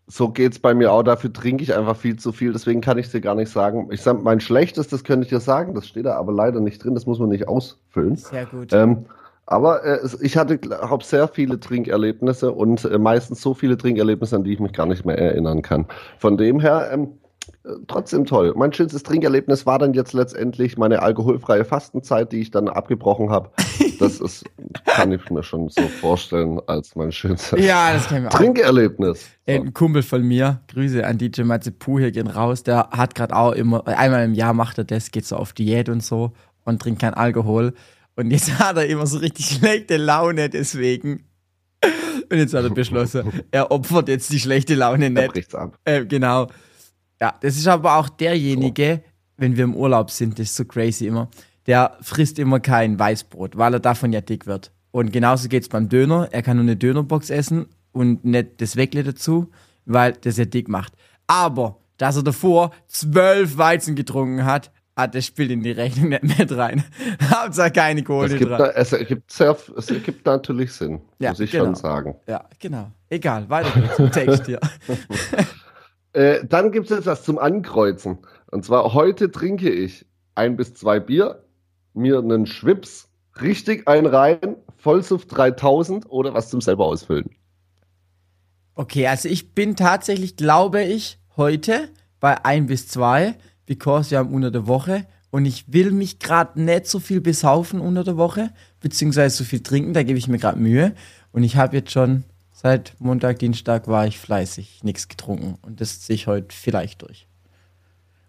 So 0.08 0.30
geht's 0.30 0.60
bei 0.60 0.74
mir 0.74 0.92
auch. 0.92 1.04
Dafür 1.04 1.32
trinke 1.32 1.64
ich 1.64 1.74
einfach 1.74 1.96
viel 1.96 2.18
zu 2.18 2.34
viel. 2.34 2.52
Deswegen 2.52 2.82
kann 2.82 2.98
ich 2.98 3.10
dir 3.10 3.22
gar 3.22 3.36
nicht 3.36 3.50
sagen. 3.50 3.88
Ich 3.92 4.02
sag, 4.02 4.22
mein 4.22 4.42
schlechtestes 4.42 5.06
könnte 5.06 5.24
ich 5.24 5.30
dir 5.30 5.40
sagen. 5.40 5.74
Das 5.76 5.88
steht 5.88 6.06
da 6.06 6.16
aber 6.18 6.34
leider 6.34 6.60
nicht 6.60 6.84
drin. 6.84 6.94
Das 6.94 7.06
muss 7.06 7.20
man 7.20 7.30
nicht 7.30 7.48
ausfüllen. 7.48 8.18
Sehr 8.18 8.46
gut. 8.46 8.74
Ähm, 8.74 9.06
aber 9.46 9.84
äh, 9.84 10.00
ich 10.22 10.38
hatte, 10.38 10.58
glaube 10.58 11.04
sehr 11.04 11.28
viele 11.28 11.60
Trinkerlebnisse 11.60 12.52
und 12.52 12.86
äh, 12.86 12.98
meistens 12.98 13.42
so 13.42 13.54
viele 13.54 13.78
Trinkerlebnisse, 13.78 14.36
an 14.36 14.44
die 14.44 14.54
ich 14.54 14.60
mich 14.60 14.74
gar 14.74 14.86
nicht 14.86 15.06
mehr 15.06 15.18
erinnern 15.18 15.62
kann. 15.62 15.86
Von 16.18 16.38
dem 16.38 16.60
her, 16.60 16.90
ähm, 16.92 17.20
äh, 17.66 17.72
trotzdem 17.88 18.26
toll. 18.26 18.54
Mein 18.56 18.72
schönstes 18.72 19.04
Trinkerlebnis 19.04 19.66
war 19.66 19.80
dann 19.80 19.94
jetzt 19.94 20.14
letztendlich 20.14 20.78
meine 20.78 21.02
alkoholfreie 21.02 21.66
Fastenzeit, 21.66 22.32
die 22.32 22.40
ich 22.42 22.52
dann 22.52 22.68
abgebrochen 22.68 23.30
habe. 23.30 23.50
Das 24.00 24.20
ist, 24.20 24.46
kann 24.86 25.12
ich 25.12 25.30
mir 25.30 25.44
schon 25.44 25.70
so 25.70 25.82
vorstellen, 25.84 26.60
als 26.68 26.96
mein 26.96 27.12
schönstes 27.12 27.60
ja, 27.64 27.94
das 27.94 28.08
kennen 28.08 28.26
wir. 28.26 28.30
Trinkerlebnis. 28.30 29.30
Äh, 29.46 29.60
Ein 29.60 29.74
Kumpel 29.74 30.04
von 30.04 30.24
mir, 30.24 30.62
Grüße 30.70 31.06
an 31.06 31.18
DJ 31.18 31.44
Matzepu, 31.44 32.00
hier 32.00 32.12
gehen 32.12 32.28
raus, 32.28 32.64
der 32.64 32.90
hat 32.92 33.16
gerade 33.16 33.36
auch 33.36 33.52
immer, 33.52 33.88
einmal 33.88 34.26
im 34.26 34.34
Jahr 34.34 34.54
macht 34.54 34.78
er 34.78 34.84
das, 34.84 35.12
geht 35.12 35.26
so 35.26 35.36
auf 35.36 35.54
Diät 35.54 35.90
und 35.90 36.04
so 36.04 36.32
und 36.66 36.82
trinkt 36.82 37.02
kein 37.02 37.14
Alkohol. 37.14 37.74
Und 38.16 38.32
jetzt 38.32 38.52
hat 38.60 38.78
er 38.78 38.88
immer 38.88 39.06
so 39.06 39.18
richtig 39.18 39.46
schlechte 39.46 39.98
Laune 39.98 40.50
deswegen. 40.50 41.26
Und 42.30 42.38
jetzt 42.38 42.54
hat 42.54 42.64
er 42.64 42.70
beschlossen, 42.70 43.42
er 43.52 43.72
opfert 43.72 44.08
jetzt 44.08 44.32
die 44.32 44.40
schlechte 44.40 44.76
Laune 44.76 45.10
nicht. 45.10 45.32
bricht's 45.32 45.56
ab. 45.56 45.78
Äh, 45.84 46.06
genau. 46.06 46.48
Ja, 47.20 47.36
das 47.42 47.58
ist 47.58 47.68
aber 47.68 47.98
auch 47.98 48.10
derjenige, 48.10 49.04
wenn 49.38 49.58
wir 49.58 49.64
im 49.64 49.76
Urlaub 49.76 50.12
sind, 50.12 50.40
das 50.40 50.48
ist 50.48 50.56
so 50.56 50.66
crazy 50.66 51.08
immer, 51.08 51.30
der 51.68 51.98
frisst 52.02 52.40
immer 52.40 52.60
kein 52.60 53.00
Weißbrot, 53.00 53.58
weil 53.58 53.74
er 53.74 53.80
davon 53.80 54.14
ja 54.14 54.22
dick 54.22 54.46
wird. 54.46 54.72
Und 54.92 55.12
genauso 55.12 55.50
geht's 55.50 55.70
beim 55.70 55.90
Döner. 55.90 56.30
Er 56.32 56.44
kann 56.44 56.58
nur 56.58 56.64
eine 56.64 56.76
Dönerbox 56.76 57.30
essen 57.30 57.68
und 57.92 58.26
nicht 58.26 58.62
das 58.62 58.76
Weckle 58.76 59.04
dazu, 59.04 59.50
weil 59.86 60.14
das 60.14 60.38
ja 60.38 60.46
dick 60.46 60.68
macht. 60.68 60.94
Aber, 61.28 61.80
dass 61.98 62.16
er 62.16 62.24
davor 62.24 62.72
zwölf 62.88 63.58
Weizen 63.58 63.96
getrunken 63.96 64.46
hat, 64.46 64.72
hat 64.96 65.16
das 65.16 65.26
spielt 65.26 65.52
in 65.52 65.64
die 65.64 65.72
Rechnung 65.72 66.10
nicht 66.10 66.24
mit 66.24 66.52
rein. 66.56 66.84
Hauptsache 67.32 67.72
keine 67.72 68.02
Es 68.02 68.06
Kohle 68.06 68.38
gibt, 68.38 68.52
da, 68.52 68.58
dran. 68.58 68.72
es, 68.76 68.94
ergibt 68.94 69.32
sehr, 69.32 69.58
es 69.78 69.90
ergibt 69.90 70.26
natürlich 70.26 70.72
Sinn, 70.72 71.02
Ja, 71.20 71.30
muss 71.32 71.40
ich 71.40 71.52
genau. 71.52 71.66
schon 71.66 71.76
sagen. 71.76 72.16
Ja, 72.28 72.48
genau. 72.60 72.92
Egal, 73.10 73.50
weiter 73.50 73.80
geht's 73.80 74.00
im 74.00 74.12
Text 74.12 74.46
hier. 74.46 74.60
Äh, 76.16 76.46
dann 76.46 76.72
gibt 76.72 76.92
es 76.92 76.96
jetzt 76.98 77.08
was 77.08 77.24
zum 77.24 77.40
Ankreuzen. 77.40 78.20
Und 78.52 78.64
zwar 78.64 78.94
heute 78.94 79.32
trinke 79.32 79.72
ich 79.72 80.06
ein 80.36 80.56
bis 80.56 80.76
zwei 80.76 81.00
Bier, 81.00 81.44
mir 81.96 82.20
einen 82.20 82.46
Schwips, 82.46 83.10
richtig 83.42 83.88
ein 83.88 84.06
rein, 84.06 84.58
Vollsuft 84.78 85.36
3000 85.36 86.08
oder 86.12 86.36
was 86.36 86.52
zum 86.52 86.62
selber 86.62 86.86
ausfüllen. 86.86 87.32
Okay, 88.76 89.08
also 89.08 89.28
ich 89.28 89.54
bin 89.54 89.76
tatsächlich, 89.76 90.36
glaube 90.36 90.84
ich, 90.84 91.20
heute 91.36 91.90
bei 92.20 92.46
ein 92.46 92.68
bis 92.68 92.88
zwei, 92.88 93.36
because 93.66 94.12
wir 94.12 94.18
haben 94.20 94.34
unter 94.34 94.52
der 94.52 94.68
Woche 94.68 95.06
und 95.32 95.46
ich 95.46 95.72
will 95.74 95.92
mich 95.92 96.20
gerade 96.20 96.62
nicht 96.62 96.88
so 96.88 97.00
viel 97.00 97.22
besaufen 97.22 97.80
unter 97.80 98.04
der 98.04 98.18
Woche, 98.18 98.52
beziehungsweise 98.82 99.36
so 99.36 99.44
viel 99.44 99.64
trinken, 99.64 99.94
da 99.94 100.04
gebe 100.04 100.20
ich 100.20 100.28
mir 100.28 100.38
gerade 100.38 100.60
Mühe. 100.60 100.94
Und 101.32 101.44
ich 101.44 101.58
habe 101.58 101.78
jetzt 101.78 101.92
schon 101.92 102.24
seit 102.52 102.94
Montag, 103.00 103.40
Dienstag 103.40 103.88
war 103.88 104.06
ich 104.06 104.20
fleißig, 104.20 104.84
nichts 104.84 105.08
getrunken. 105.08 105.58
Und 105.64 105.82
das 105.82 106.02
ziehe 106.02 106.16
ich 106.16 106.28
heute 106.28 106.56
vielleicht 106.56 107.02
durch. 107.02 107.28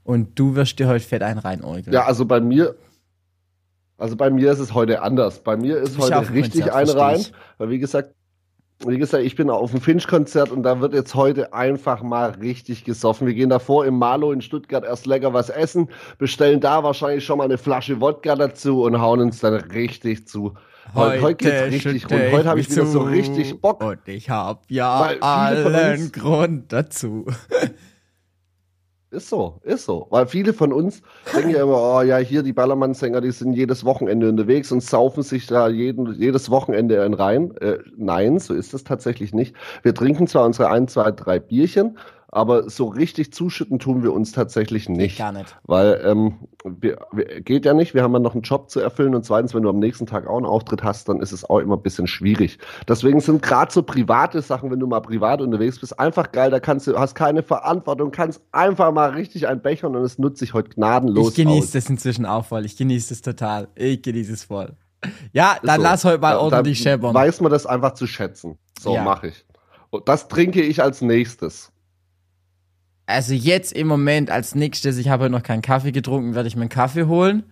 Und 0.02 0.38
du 0.38 0.54
wirst 0.54 0.78
dir 0.78 0.88
heute 0.88 1.04
fett 1.04 1.22
ein 1.22 1.38
reinäugeln. 1.38 1.92
Ja, 1.92 2.04
also 2.04 2.24
bei 2.24 2.40
mir, 2.40 2.74
also 3.98 4.16
bei 4.16 4.30
mir 4.30 4.52
ist 4.52 4.58
es 4.58 4.74
heute 4.74 5.02
anders. 5.02 5.42
Bei 5.42 5.56
mir 5.56 5.78
ist 5.78 5.98
auf 5.98 6.10
heute 6.10 6.32
richtig 6.32 6.72
ein 6.72 6.88
rein, 6.88 7.20
ich. 7.20 7.32
weil 7.58 7.70
wie 7.70 7.78
gesagt, 7.78 8.14
wie 8.86 8.98
gesagt, 8.98 9.24
ich 9.24 9.36
bin 9.36 9.50
auf 9.50 9.70
dem 9.70 9.80
Finch-Konzert 9.80 10.50
und 10.50 10.62
da 10.62 10.80
wird 10.80 10.94
jetzt 10.94 11.14
heute 11.14 11.52
einfach 11.52 12.02
mal 12.02 12.30
richtig 12.30 12.84
gesoffen. 12.84 13.26
Wir 13.26 13.34
gehen 13.34 13.50
davor 13.50 13.86
im 13.86 13.98
Malo 13.98 14.32
in 14.32 14.40
Stuttgart 14.40 14.84
erst 14.84 15.06
lecker 15.06 15.32
was 15.32 15.50
essen, 15.50 15.88
bestellen 16.18 16.60
da 16.60 16.82
wahrscheinlich 16.82 17.24
schon 17.24 17.38
mal 17.38 17.44
eine 17.44 17.58
Flasche 17.58 18.00
Wodka 18.00 18.36
dazu 18.36 18.82
und 18.82 19.00
hauen 19.00 19.20
uns 19.20 19.40
dann 19.40 19.54
richtig 19.54 20.28
zu. 20.28 20.54
Heute, 20.94 21.22
heute 21.22 21.36
geht's 21.36 21.62
richtig 21.62 22.10
rund. 22.10 22.32
Heute 22.32 22.48
habe 22.48 22.60
ich 22.60 22.70
wieder 22.70 22.86
so 22.86 23.00
zu 23.00 23.06
richtig 23.06 23.60
Bock. 23.60 23.82
Und 23.82 24.06
ich 24.06 24.28
hab 24.30 24.64
ja 24.68 25.14
allen 25.20 26.12
Grund 26.12 26.72
dazu. 26.72 27.26
Ist 29.14 29.28
so, 29.28 29.60
ist 29.62 29.84
so. 29.84 30.08
Weil 30.10 30.26
viele 30.26 30.52
von 30.52 30.72
uns 30.72 31.00
denken 31.32 31.50
ja 31.50 31.62
immer, 31.62 31.80
oh 31.80 32.02
ja, 32.02 32.16
hier 32.16 32.42
die 32.42 32.52
Ballermann-Sänger, 32.52 33.20
die 33.20 33.30
sind 33.30 33.52
jedes 33.52 33.84
Wochenende 33.84 34.28
unterwegs 34.28 34.72
und 34.72 34.82
saufen 34.82 35.22
sich 35.22 35.46
da 35.46 35.68
jeden, 35.68 36.12
jedes 36.14 36.50
Wochenende 36.50 37.00
einen 37.00 37.14
rein. 37.14 37.56
Äh, 37.58 37.78
nein, 37.96 38.40
so 38.40 38.54
ist 38.54 38.74
es 38.74 38.82
tatsächlich 38.82 39.32
nicht. 39.32 39.54
Wir 39.84 39.94
trinken 39.94 40.26
zwar 40.26 40.44
unsere 40.44 40.68
ein, 40.70 40.88
zwei, 40.88 41.12
drei 41.12 41.38
Bierchen, 41.38 41.96
aber 42.34 42.68
so 42.68 42.86
richtig 42.88 43.32
zuschütten 43.32 43.78
tun 43.78 44.02
wir 44.02 44.12
uns 44.12 44.32
tatsächlich 44.32 44.88
nicht. 44.88 45.18
Gar 45.18 45.32
nicht. 45.32 45.56
Weil 45.64 46.00
ähm, 46.04 46.34
wir, 46.64 46.98
wir, 47.12 47.40
geht 47.40 47.64
ja 47.64 47.74
nicht, 47.74 47.94
wir 47.94 48.02
haben 48.02 48.12
ja 48.12 48.18
noch 48.18 48.34
einen 48.34 48.42
Job 48.42 48.70
zu 48.70 48.80
erfüllen 48.80 49.14
und 49.14 49.24
zweitens, 49.24 49.54
wenn 49.54 49.62
du 49.62 49.68
am 49.68 49.78
nächsten 49.78 50.06
Tag 50.06 50.26
auch 50.26 50.36
einen 50.36 50.46
Auftritt 50.46 50.82
hast, 50.82 51.08
dann 51.08 51.20
ist 51.20 51.32
es 51.32 51.48
auch 51.48 51.60
immer 51.60 51.76
ein 51.76 51.82
bisschen 51.82 52.06
schwierig. 52.06 52.58
Deswegen 52.88 53.20
sind 53.20 53.42
gerade 53.42 53.72
so 53.72 53.82
private 53.82 54.42
Sachen, 54.42 54.70
wenn 54.70 54.80
du 54.80 54.86
mal 54.86 55.00
privat 55.00 55.40
unterwegs 55.40 55.78
bist, 55.78 55.98
einfach 56.00 56.32
geil, 56.32 56.50
da 56.50 56.60
kannst 56.60 56.86
du, 56.86 56.98
hast 56.98 57.14
keine 57.14 57.42
Verantwortung, 57.42 58.10
kannst 58.10 58.42
einfach 58.52 58.92
mal 58.92 59.10
richtig 59.10 59.46
ein 59.46 59.62
Bechern 59.62 59.94
und 59.94 60.02
es 60.02 60.18
nutzt 60.18 60.38
sich 60.40 60.54
heute 60.54 60.70
gnadenlos 60.70 61.30
Ich 61.30 61.34
genieße 61.36 61.66
aus. 61.66 61.70
das 61.72 61.88
inzwischen 61.88 62.26
auch 62.26 62.44
voll. 62.44 62.64
Ich 62.64 62.76
genieße 62.76 63.10
das 63.10 63.22
total. 63.22 63.68
Ich 63.76 64.02
genieße 64.02 64.32
es 64.32 64.44
voll. 64.44 64.72
Ja, 65.32 65.56
dann 65.62 65.76
So, 65.76 65.82
lass 65.82 66.04
heute 66.04 66.18
mal 66.18 66.36
ordentlich 66.36 66.78
scheppern. 66.78 67.14
Weiß 67.14 67.40
man 67.40 67.52
das 67.52 67.66
einfach 67.66 67.94
zu 67.94 68.06
schätzen. 68.06 68.58
So 68.80 68.94
Ja. 68.94 69.04
mache 69.04 69.28
ich. 69.28 69.44
Und 69.90 70.08
das 70.08 70.28
trinke 70.28 70.62
ich 70.62 70.82
als 70.82 71.00
nächstes. 71.02 71.70
Also 73.06 73.34
jetzt 73.34 73.72
im 73.72 73.86
Moment 73.86 74.30
als 74.30 74.54
nächstes, 74.54 74.96
ich 74.98 75.08
habe 75.08 75.24
heute 75.24 75.32
noch 75.32 75.42
keinen 75.42 75.62
Kaffee 75.62 75.92
getrunken, 75.92 76.34
werde 76.34 76.48
ich 76.48 76.56
mir 76.56 76.62
einen 76.62 76.70
Kaffee 76.70 77.04
holen. 77.04 77.44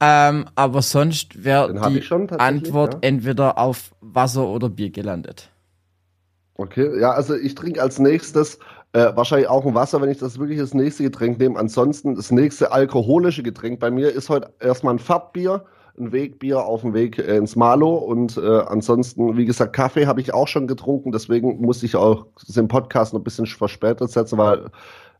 Ähm, 0.00 0.46
aber 0.54 0.82
sonst 0.82 1.42
wäre 1.42 1.74
die 1.90 1.98
ich 1.98 2.06
schon 2.06 2.30
Antwort 2.30 2.94
ja. 2.94 3.00
entweder 3.02 3.58
auf 3.58 3.94
Wasser 4.00 4.46
oder 4.46 4.68
Bier 4.68 4.90
gelandet. 4.90 5.50
Okay, 6.54 7.00
ja, 7.00 7.12
also 7.12 7.34
ich 7.34 7.54
trinke 7.54 7.82
als 7.82 7.98
nächstes 7.98 8.58
äh, 8.92 9.10
wahrscheinlich 9.14 9.48
auch 9.48 9.64
ein 9.66 9.74
Wasser, 9.74 10.00
wenn 10.00 10.10
ich 10.10 10.18
das 10.18 10.38
wirklich 10.38 10.58
das 10.58 10.74
nächste 10.74 11.02
Getränk 11.02 11.38
nehme. 11.38 11.58
Ansonsten 11.58 12.14
das 12.14 12.30
nächste 12.30 12.72
alkoholische 12.72 13.42
Getränk 13.42 13.80
bei 13.80 13.90
mir 13.90 14.10
ist 14.12 14.28
heute 14.28 14.52
erstmal 14.60 14.94
ein 14.94 14.98
Fahrtbier, 14.98 15.64
ein 15.98 16.12
Wegbier 16.12 16.64
auf 16.64 16.82
dem 16.82 16.94
Weg 16.94 17.18
äh, 17.18 17.36
ins 17.36 17.56
Malo 17.56 17.94
und 17.96 18.36
äh, 18.36 18.60
ansonsten, 18.66 19.36
wie 19.36 19.44
gesagt, 19.44 19.74
Kaffee 19.74 20.06
habe 20.06 20.20
ich 20.20 20.32
auch 20.34 20.48
schon 20.48 20.66
getrunken, 20.66 21.12
deswegen 21.12 21.60
muss 21.60 21.82
ich 21.82 21.96
auch 21.96 22.26
den 22.48 22.68
Podcast 22.68 23.12
noch 23.12 23.20
ein 23.20 23.24
bisschen 23.24 23.46
verspätet 23.46 24.10
setzen, 24.10 24.38
weil 24.38 24.66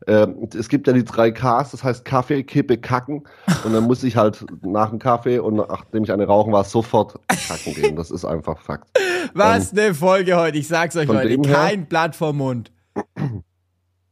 äh, 0.07 0.27
es 0.57 0.69
gibt 0.69 0.87
ja 0.87 0.93
die 0.93 1.03
drei 1.03 1.31
Ks, 1.31 1.71
das 1.71 1.83
heißt 1.83 2.05
Kaffee, 2.05 2.43
Kippe, 2.43 2.77
Kacken 2.77 3.23
und 3.65 3.73
dann 3.73 3.83
muss 3.83 4.03
ich 4.03 4.15
halt 4.15 4.45
nach 4.61 4.89
dem 4.89 4.99
Kaffee 4.99 5.39
und 5.39 5.55
nachdem 5.55 6.03
ich 6.03 6.11
eine 6.11 6.25
rauchen 6.25 6.53
war, 6.53 6.63
sofort 6.63 7.15
kacken 7.47 7.73
gehen. 7.73 7.95
Das 7.97 8.09
ist 8.09 8.23
einfach 8.23 8.59
Fakt. 8.61 8.89
Was 9.33 9.71
eine 9.73 9.93
Folge 9.93 10.37
heute, 10.37 10.57
ich 10.57 10.67
sag's 10.69 10.95
euch 10.95 11.07
Leute, 11.07 11.29
her- 11.29 11.53
kein 11.53 11.85
Blatt 11.87 12.15
vom 12.15 12.37
Mund. 12.37 12.71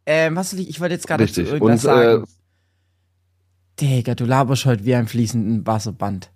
ähm, 0.06 0.36
was 0.36 0.50
soll 0.52 0.60
ich, 0.60 0.70
ich 0.70 0.82
wollte 0.82 0.96
jetzt 0.96 1.08
gerade 1.08 1.26
zu 1.28 1.42
irgendwas 1.42 1.86
Und 1.86 1.92
äh, 1.92 1.94
sagen. 1.94 2.24
Digga, 3.80 4.16
du 4.16 4.26
laberst 4.26 4.66
heute 4.66 4.86
wie 4.86 4.96
am 4.96 5.06
fließenden 5.08 5.66
Wasserband. 5.68 6.32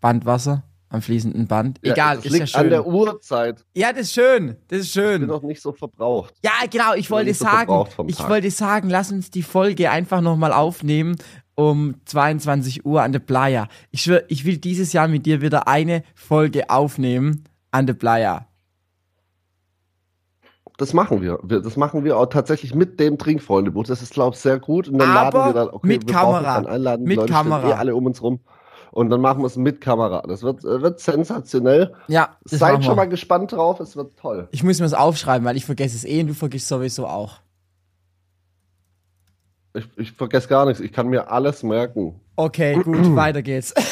Bandwasser 0.00 0.64
am 0.88 1.02
fließenden 1.02 1.46
Band. 1.46 1.78
ja, 1.84 1.92
Egal, 1.92 2.16
das 2.16 2.24
ist 2.26 2.32
ja 2.32 2.38
liegt 2.44 2.56
an 2.56 2.70
der 2.70 2.82
schön. 2.82 2.92
Uhrzeit. 2.92 3.64
Ja, 3.76 3.92
das 3.92 4.02
ist 4.02 4.12
schön, 4.14 4.56
das 4.68 4.80
ist 4.80 4.86
Ich 4.88 4.94
bin 4.94 5.02
schön. 5.20 5.26
noch 5.26 5.42
nicht 5.42 5.62
so 5.62 5.72
verbraucht. 5.72 6.34
Ja, 6.42 6.50
genau, 6.68 6.94
ich 6.94 7.06
bin 7.08 7.16
wollte 7.16 7.34
so 7.34 7.44
sagen, 7.44 7.86
vom 7.94 8.08
ich 8.08 8.28
wollte 8.28 8.50
sagen, 8.50 8.90
lass 8.90 9.12
uns 9.12 9.30
die 9.30 9.44
Folge 9.44 9.90
einfach 9.90 10.20
nochmal 10.20 10.52
aufnehmen 10.52 11.16
um 11.54 11.94
22 12.06 12.84
Uhr 12.86 13.02
an 13.02 13.12
der 13.12 13.20
Playa. 13.20 13.68
Ich 13.90 14.02
schwör, 14.02 14.24
ich 14.28 14.44
will 14.44 14.56
dieses 14.58 14.92
Jahr 14.92 15.06
mit 15.08 15.26
dir 15.26 15.42
wieder 15.42 15.68
eine 15.68 16.02
Folge 16.14 16.70
aufnehmen 16.70 17.44
an 17.70 17.86
der 17.86 17.94
Playa. 17.94 18.46
Das 20.78 20.94
machen 20.94 21.20
wir. 21.20 21.38
Das 21.44 21.76
machen 21.76 22.04
wir 22.04 22.16
auch 22.16 22.26
tatsächlich 22.26 22.74
mit 22.74 22.98
dem 22.98 23.18
Trinkfreundebuch. 23.18 23.84
Das 23.84 24.00
ist, 24.00 24.14
glaube 24.14 24.34
ich, 24.34 24.40
sehr 24.40 24.58
gut. 24.58 24.88
Und 24.88 24.98
dann 24.98 25.10
Aber 25.10 25.38
laden 25.38 25.54
wir 25.54 25.60
dann, 25.60 25.68
okay, 25.74 25.86
mit 25.86 26.06
wir 26.08 26.14
Kamera. 26.14 26.54
keinen 26.54 26.66
Einladen, 26.66 27.04
Mit 27.04 27.16
Leute 27.18 27.32
Kamera. 27.32 27.68
Eh 27.68 27.72
alle 27.74 27.94
um 27.94 28.06
uns 28.06 28.22
rum. 28.22 28.40
Und 28.92 29.10
dann 29.10 29.20
machen 29.20 29.40
wir 29.40 29.46
es 29.46 29.56
mit 29.56 29.80
Kamera. 29.80 30.22
Das 30.26 30.42
wird, 30.42 30.64
äh, 30.64 30.82
wird 30.82 30.98
sensationell. 31.00 31.94
Ja, 32.08 32.36
Seid 32.44 32.84
schon 32.84 32.96
mal 32.96 33.08
gespannt 33.08 33.52
drauf. 33.52 33.78
Es 33.80 33.94
wird 33.96 34.16
toll. 34.18 34.48
Ich 34.50 34.64
muss 34.64 34.78
mir 34.80 34.84
das 34.86 34.94
aufschreiben, 34.94 35.44
weil 35.46 35.56
ich 35.56 35.64
vergesse 35.64 35.96
es 35.96 36.04
eh 36.04 36.20
und 36.20 36.26
du 36.28 36.34
vergisst 36.34 36.66
sowieso 36.68 37.06
auch. 37.06 37.38
Ich, 39.74 39.86
ich 39.96 40.12
vergesse 40.12 40.48
gar 40.48 40.66
nichts. 40.66 40.80
Ich 40.80 40.92
kann 40.92 41.08
mir 41.08 41.30
alles 41.30 41.62
merken. 41.62 42.20
Okay, 42.34 42.74
gut, 42.82 43.14
weiter 43.16 43.42
geht's. 43.42 43.74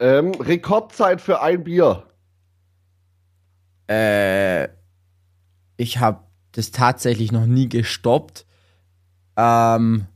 Ähm, 0.00 0.30
Rekordzeit 0.30 1.20
für 1.20 1.40
ein 1.42 1.64
Bier. 1.64 2.04
äh, 3.88 4.68
ich 5.76 5.98
habe 5.98 6.20
das 6.52 6.70
tatsächlich 6.70 7.32
noch 7.32 7.46
nie 7.46 7.68
gestoppt. 7.68 8.46
Ähm, 9.36 10.06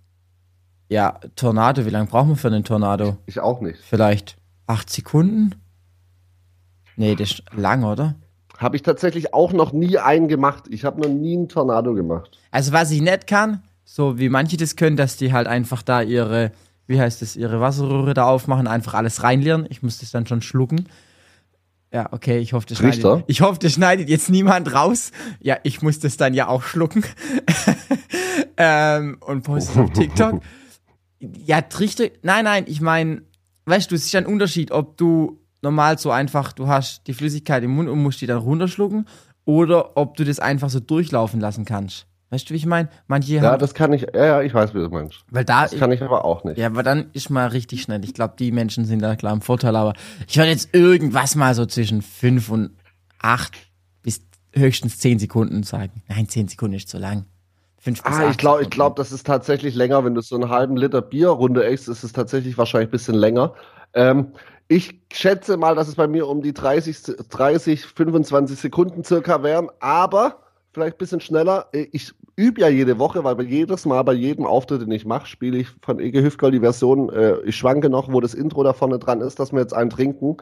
ja, 0.92 1.18
Tornado, 1.36 1.86
wie 1.86 1.90
lange 1.90 2.06
brauchen 2.06 2.28
wir 2.28 2.36
für 2.36 2.48
einen 2.48 2.64
Tornado? 2.64 3.16
Ich 3.24 3.40
auch 3.40 3.62
nicht. 3.62 3.80
Vielleicht 3.82 4.36
acht 4.66 4.90
Sekunden? 4.90 5.54
Nee, 6.96 7.16
das 7.16 7.30
ist 7.30 7.42
lang, 7.56 7.82
oder? 7.84 8.14
Habe 8.58 8.76
ich 8.76 8.82
tatsächlich 8.82 9.32
auch 9.32 9.54
noch 9.54 9.72
nie 9.72 9.96
einen 9.98 10.28
gemacht. 10.28 10.64
Ich 10.68 10.84
habe 10.84 11.00
noch 11.00 11.08
nie 11.08 11.34
einen 11.34 11.48
Tornado 11.48 11.94
gemacht. 11.94 12.38
Also 12.50 12.72
was 12.72 12.90
ich 12.90 13.00
nicht 13.00 13.26
kann, 13.26 13.62
so 13.84 14.18
wie 14.18 14.28
manche 14.28 14.58
das 14.58 14.76
können, 14.76 14.96
dass 14.98 15.16
die 15.16 15.32
halt 15.32 15.46
einfach 15.46 15.82
da 15.82 16.02
ihre, 16.02 16.52
wie 16.86 17.00
heißt 17.00 17.22
das, 17.22 17.36
ihre 17.36 17.60
Wasserröhre 17.60 18.12
da 18.12 18.26
aufmachen, 18.26 18.66
einfach 18.66 18.92
alles 18.92 19.22
reinleeren. 19.22 19.66
Ich 19.70 19.82
muss 19.82 19.98
das 19.98 20.10
dann 20.10 20.26
schon 20.26 20.42
schlucken. 20.42 20.88
Ja, 21.90 22.08
okay, 22.12 22.38
ich 22.38 22.52
hoffe, 22.52 22.66
das 22.66 22.78
schneidet, 22.78 23.24
ich 23.26 23.40
hoffe, 23.40 23.58
das 23.58 23.72
schneidet 23.72 24.08
jetzt 24.08 24.30
niemand 24.30 24.74
raus. 24.74 25.10
Ja, 25.40 25.56
ich 25.62 25.80
muss 25.80 25.98
das 25.98 26.18
dann 26.18 26.34
ja 26.34 26.48
auch 26.48 26.62
schlucken. 26.62 27.02
ähm, 28.58 29.16
und 29.20 29.42
poste 29.42 29.80
auf 29.80 29.90
TikTok. 29.94 30.42
Ja, 31.46 31.60
Trichter, 31.62 32.04
nein, 32.22 32.44
nein, 32.44 32.64
ich 32.66 32.80
meine, 32.80 33.22
weißt 33.66 33.90
du, 33.90 33.94
es 33.94 34.04
ist 34.04 34.12
ja 34.12 34.20
ein 34.20 34.26
Unterschied, 34.26 34.70
ob 34.72 34.96
du 34.96 35.38
normal 35.62 35.98
so 35.98 36.10
einfach, 36.10 36.52
du 36.52 36.66
hast 36.66 37.06
die 37.06 37.14
Flüssigkeit 37.14 37.62
im 37.62 37.70
Mund 37.76 37.88
und 37.88 38.02
musst 38.02 38.20
die 38.20 38.26
dann 38.26 38.38
runterschlucken 38.38 39.06
oder 39.44 39.96
ob 39.96 40.16
du 40.16 40.24
das 40.24 40.40
einfach 40.40 40.70
so 40.70 40.80
durchlaufen 40.80 41.40
lassen 41.40 41.64
kannst. 41.64 42.06
Weißt 42.30 42.48
du, 42.48 42.54
wie 42.54 42.56
ich 42.58 42.66
meine? 42.66 42.88
Manche 43.08 43.34
Ja, 43.34 43.42
haben, 43.42 43.60
das 43.60 43.74
kann 43.74 43.92
ich. 43.92 44.06
Ja, 44.14 44.24
ja, 44.24 44.42
ich 44.42 44.54
weiß, 44.54 44.72
wie 44.74 44.78
du 44.78 44.88
meinst. 44.88 45.24
weil 45.30 45.44
da, 45.44 45.62
Das 45.64 45.78
kann 45.78 45.92
ich 45.92 46.02
aber 46.02 46.24
auch 46.24 46.44
nicht. 46.44 46.56
ja, 46.56 46.66
aber 46.66 46.82
dann 46.82 47.10
ist 47.12 47.28
mal 47.28 47.48
richtig 47.48 47.82
schnell. 47.82 48.02
Ich 48.04 48.14
glaube, 48.14 48.34
die 48.38 48.50
Menschen 48.52 48.86
sind 48.86 49.00
da 49.02 49.16
klar 49.16 49.34
im 49.34 49.42
Vorteil, 49.42 49.76
aber 49.76 49.92
ich 50.26 50.36
werde 50.38 50.50
jetzt 50.50 50.70
irgendwas 50.74 51.34
mal 51.34 51.54
so 51.54 51.66
zwischen 51.66 52.00
fünf 52.00 52.48
und 52.48 52.70
acht 53.20 53.52
bis 54.02 54.22
höchstens 54.54 54.98
zehn 54.98 55.18
Sekunden 55.18 55.62
sagen. 55.62 56.02
Nein, 56.08 56.26
zehn 56.28 56.48
Sekunden 56.48 56.76
ist 56.76 56.88
zu 56.88 56.96
lang. 56.98 57.26
Fünf 57.82 58.00
bis 58.00 58.12
Ah, 58.14 58.30
ich 58.30 58.38
glaube, 58.38 58.62
ich 58.62 58.70
das 58.94 59.10
ist 59.10 59.26
tatsächlich 59.26 59.74
länger. 59.74 60.04
Wenn 60.04 60.14
du 60.14 60.20
so 60.20 60.36
einen 60.36 60.48
halben 60.48 60.76
Liter 60.76 61.02
Bier 61.02 61.36
isst, 61.68 61.88
ist 61.88 62.04
es 62.04 62.12
tatsächlich 62.12 62.56
wahrscheinlich 62.56 62.88
ein 62.88 62.92
bisschen 62.92 63.16
länger. 63.16 63.54
Ähm, 63.92 64.28
ich 64.68 65.00
schätze 65.12 65.56
mal, 65.56 65.74
dass 65.74 65.88
es 65.88 65.96
bei 65.96 66.06
mir 66.06 66.28
um 66.28 66.42
die 66.42 66.54
30, 66.54 66.96
30 67.28 67.84
25 67.84 68.56
Sekunden 68.56 69.02
circa 69.02 69.42
wären, 69.42 69.68
aber 69.80 70.38
vielleicht 70.72 70.94
ein 70.94 70.98
bisschen 70.98 71.20
schneller. 71.20 71.66
Äh, 71.72 71.88
Ich 71.90 72.12
übe 72.36 72.60
ja 72.60 72.68
jede 72.68 73.00
Woche, 73.00 73.24
weil 73.24 73.34
bei 73.34 73.42
jedes 73.42 73.84
Mal 73.84 74.02
bei 74.04 74.12
jedem 74.14 74.46
Auftritt, 74.46 74.82
den 74.82 74.92
ich 74.92 75.04
mache, 75.04 75.26
spiele 75.26 75.58
ich 75.58 75.68
von 75.82 75.98
Ege 75.98 76.22
Hüfgold 76.22 76.54
die 76.54 76.60
Version, 76.60 77.10
äh, 77.10 77.40
ich 77.40 77.56
schwanke 77.56 77.90
noch, 77.90 78.12
wo 78.12 78.20
das 78.20 78.32
Intro 78.32 78.62
da 78.62 78.74
vorne 78.74 79.00
dran 79.00 79.20
ist, 79.20 79.40
dass 79.40 79.52
wir 79.52 79.58
jetzt 79.58 79.74
einen 79.74 79.90
trinken 79.90 80.36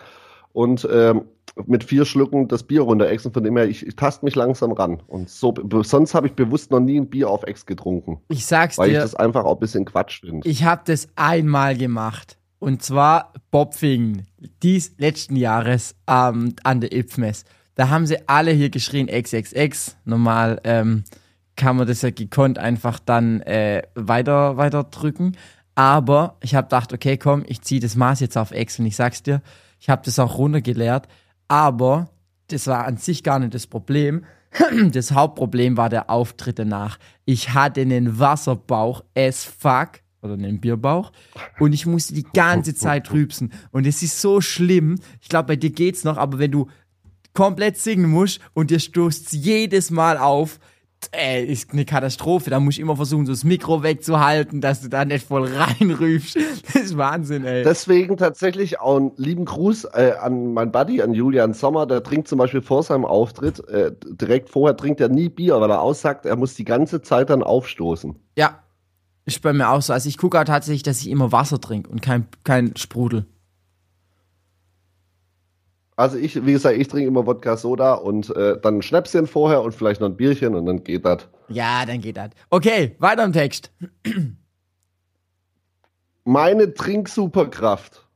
und 0.52 0.86
ähm, 0.90 1.22
mit 1.66 1.84
vier 1.84 2.04
Schlucken 2.04 2.48
das 2.48 2.62
Bier 2.62 2.82
runter 2.82 3.08
exen. 3.08 3.32
Von 3.32 3.42
dem 3.42 3.56
her, 3.56 3.68
ich, 3.68 3.86
ich 3.86 3.96
taste 3.96 4.24
mich 4.24 4.34
langsam 4.34 4.72
ran. 4.72 5.02
Und 5.06 5.28
so, 5.28 5.54
sonst 5.82 6.14
habe 6.14 6.26
ich 6.28 6.34
bewusst 6.34 6.70
noch 6.70 6.80
nie 6.80 6.98
ein 6.98 7.08
Bier 7.08 7.28
auf 7.28 7.42
Ex 7.44 7.66
getrunken, 7.66 8.18
Ich 8.28 8.46
sag's 8.46 8.78
weil 8.78 8.88
ich 8.88 8.96
dir, 8.96 9.00
das 9.00 9.14
einfach 9.14 9.44
auch 9.44 9.54
ein 9.54 9.60
bisschen 9.60 9.84
Quatsch 9.84 10.20
finde. 10.20 10.48
ich 10.48 10.64
habe 10.64 10.82
das 10.84 11.08
einmal 11.16 11.76
gemacht. 11.76 12.36
Und 12.58 12.82
zwar 12.82 13.32
Bopfingen, 13.50 14.26
dies 14.62 14.94
letzten 14.98 15.34
Jahres 15.34 15.94
ähm, 16.06 16.54
an 16.62 16.80
der 16.82 16.92
Ipfmess. 16.92 17.44
Da 17.74 17.88
haben 17.88 18.06
sie 18.06 18.28
alle 18.28 18.50
hier 18.50 18.68
geschrien 18.68 19.06
XXX. 19.06 19.96
Normal 20.04 20.60
ähm, 20.64 21.04
kann 21.56 21.76
man 21.76 21.86
das 21.86 22.02
ja 22.02 22.10
gekonnt 22.10 22.58
einfach 22.58 22.98
dann 22.98 23.40
äh, 23.40 23.82
weiter, 23.94 24.58
weiter 24.58 24.84
drücken. 24.84 25.36
Aber 25.74 26.36
ich 26.42 26.54
habe 26.54 26.66
gedacht, 26.66 26.92
okay, 26.92 27.16
komm, 27.16 27.44
ich 27.46 27.62
ziehe 27.62 27.80
das 27.80 27.96
Maß 27.96 28.20
jetzt 28.20 28.36
auf 28.36 28.52
X 28.52 28.78
und 28.78 28.84
ich 28.84 28.96
sag's 28.96 29.22
dir, 29.22 29.40
ich 29.80 29.88
habe 29.88 30.02
das 30.04 30.18
auch 30.18 30.38
runtergeleert. 30.38 31.08
Aber 31.48 32.10
das 32.48 32.66
war 32.66 32.86
an 32.86 32.96
sich 32.96 33.24
gar 33.24 33.38
nicht 33.38 33.54
das 33.54 33.66
Problem. 33.66 34.24
Das 34.92 35.12
Hauptproblem 35.12 35.76
war 35.76 35.88
der 35.88 36.10
Auftritt 36.10 36.58
danach. 36.58 36.98
Ich 37.24 37.54
hatte 37.54 37.80
einen 37.80 38.18
Wasserbauch 38.18 39.04
as 39.16 39.44
fuck 39.44 40.00
oder 40.22 40.34
einen 40.34 40.60
Bierbauch 40.60 41.12
und 41.60 41.72
ich 41.72 41.86
musste 41.86 42.14
die 42.14 42.26
ganze 42.34 42.74
Zeit 42.74 43.10
rübsen 43.12 43.52
und 43.70 43.86
es 43.86 44.02
ist 44.02 44.20
so 44.20 44.40
schlimm. 44.40 44.98
Ich 45.20 45.28
glaube, 45.28 45.48
bei 45.48 45.56
dir 45.56 45.70
geht's 45.70 46.04
noch, 46.04 46.18
aber 46.18 46.38
wenn 46.38 46.50
du 46.50 46.66
komplett 47.32 47.78
singen 47.78 48.10
musst 48.10 48.40
und 48.52 48.70
dir 48.70 48.80
stoßt 48.80 49.32
jedes 49.32 49.90
Mal 49.90 50.18
auf, 50.18 50.58
äh, 51.12 51.44
ist 51.44 51.72
eine 51.72 51.84
Katastrophe. 51.84 52.50
Da 52.50 52.60
musst 52.60 52.78
du 52.78 52.82
immer 52.82 52.96
versuchen, 52.96 53.26
so 53.26 53.32
das 53.32 53.44
Mikro 53.44 53.82
wegzuhalten, 53.82 54.60
dass 54.60 54.80
du 54.80 54.88
da 54.88 55.04
nicht 55.04 55.26
voll 55.26 55.48
reinrübst. 55.48 56.36
Das 56.72 56.82
ist 56.82 56.96
Wahnsinn, 56.96 57.44
ey. 57.44 57.64
Deswegen 57.64 58.16
tatsächlich 58.16 58.80
auch 58.80 58.96
einen 58.96 59.12
lieben 59.16 59.44
Gruß 59.44 59.84
äh, 59.84 60.12
an 60.20 60.52
meinen 60.52 60.72
Buddy, 60.72 61.02
an 61.02 61.14
Julian 61.14 61.54
Sommer. 61.54 61.86
Der 61.86 62.02
trinkt 62.02 62.28
zum 62.28 62.38
Beispiel 62.38 62.62
vor 62.62 62.82
seinem 62.82 63.04
Auftritt, 63.04 63.66
äh, 63.68 63.92
direkt 64.04 64.50
vorher 64.50 64.76
trinkt 64.76 65.00
er 65.00 65.08
nie 65.08 65.28
Bier, 65.28 65.60
weil 65.60 65.70
er 65.70 65.80
aussagt, 65.80 66.26
er 66.26 66.36
muss 66.36 66.54
die 66.54 66.64
ganze 66.64 67.02
Zeit 67.02 67.30
dann 67.30 67.42
aufstoßen. 67.42 68.16
Ja, 68.36 68.60
ist 69.24 69.42
bei 69.42 69.52
mir 69.52 69.70
auch 69.70 69.82
so. 69.82 69.92
Also 69.92 70.08
ich 70.08 70.18
gucke 70.18 70.38
auch 70.38 70.44
tatsächlich, 70.44 70.82
dass 70.82 71.00
ich 71.00 71.08
immer 71.08 71.32
Wasser 71.32 71.60
trinke 71.60 71.90
und 71.90 72.02
kein, 72.02 72.26
kein 72.44 72.76
Sprudel. 72.76 73.26
Also 76.00 76.16
ich, 76.16 76.46
wie 76.46 76.52
gesagt, 76.52 76.78
ich 76.78 76.88
trinke 76.88 77.08
immer 77.08 77.26
Wodka 77.26 77.58
Soda 77.58 77.92
und 77.92 78.34
äh, 78.34 78.58
dann 78.58 78.76
ein 78.78 78.82
Schnäpschen 78.82 79.26
vorher 79.26 79.60
und 79.60 79.74
vielleicht 79.74 80.00
noch 80.00 80.08
ein 80.08 80.16
Bierchen 80.16 80.54
und 80.54 80.64
dann 80.64 80.82
geht 80.82 81.04
das. 81.04 81.28
Ja, 81.48 81.84
dann 81.84 82.00
geht 82.00 82.16
das. 82.16 82.30
Okay, 82.48 82.96
weiter 83.00 83.22
im 83.22 83.34
Text. 83.34 83.70
Meine 86.24 86.72
Trinksuperkraft. 86.72 88.06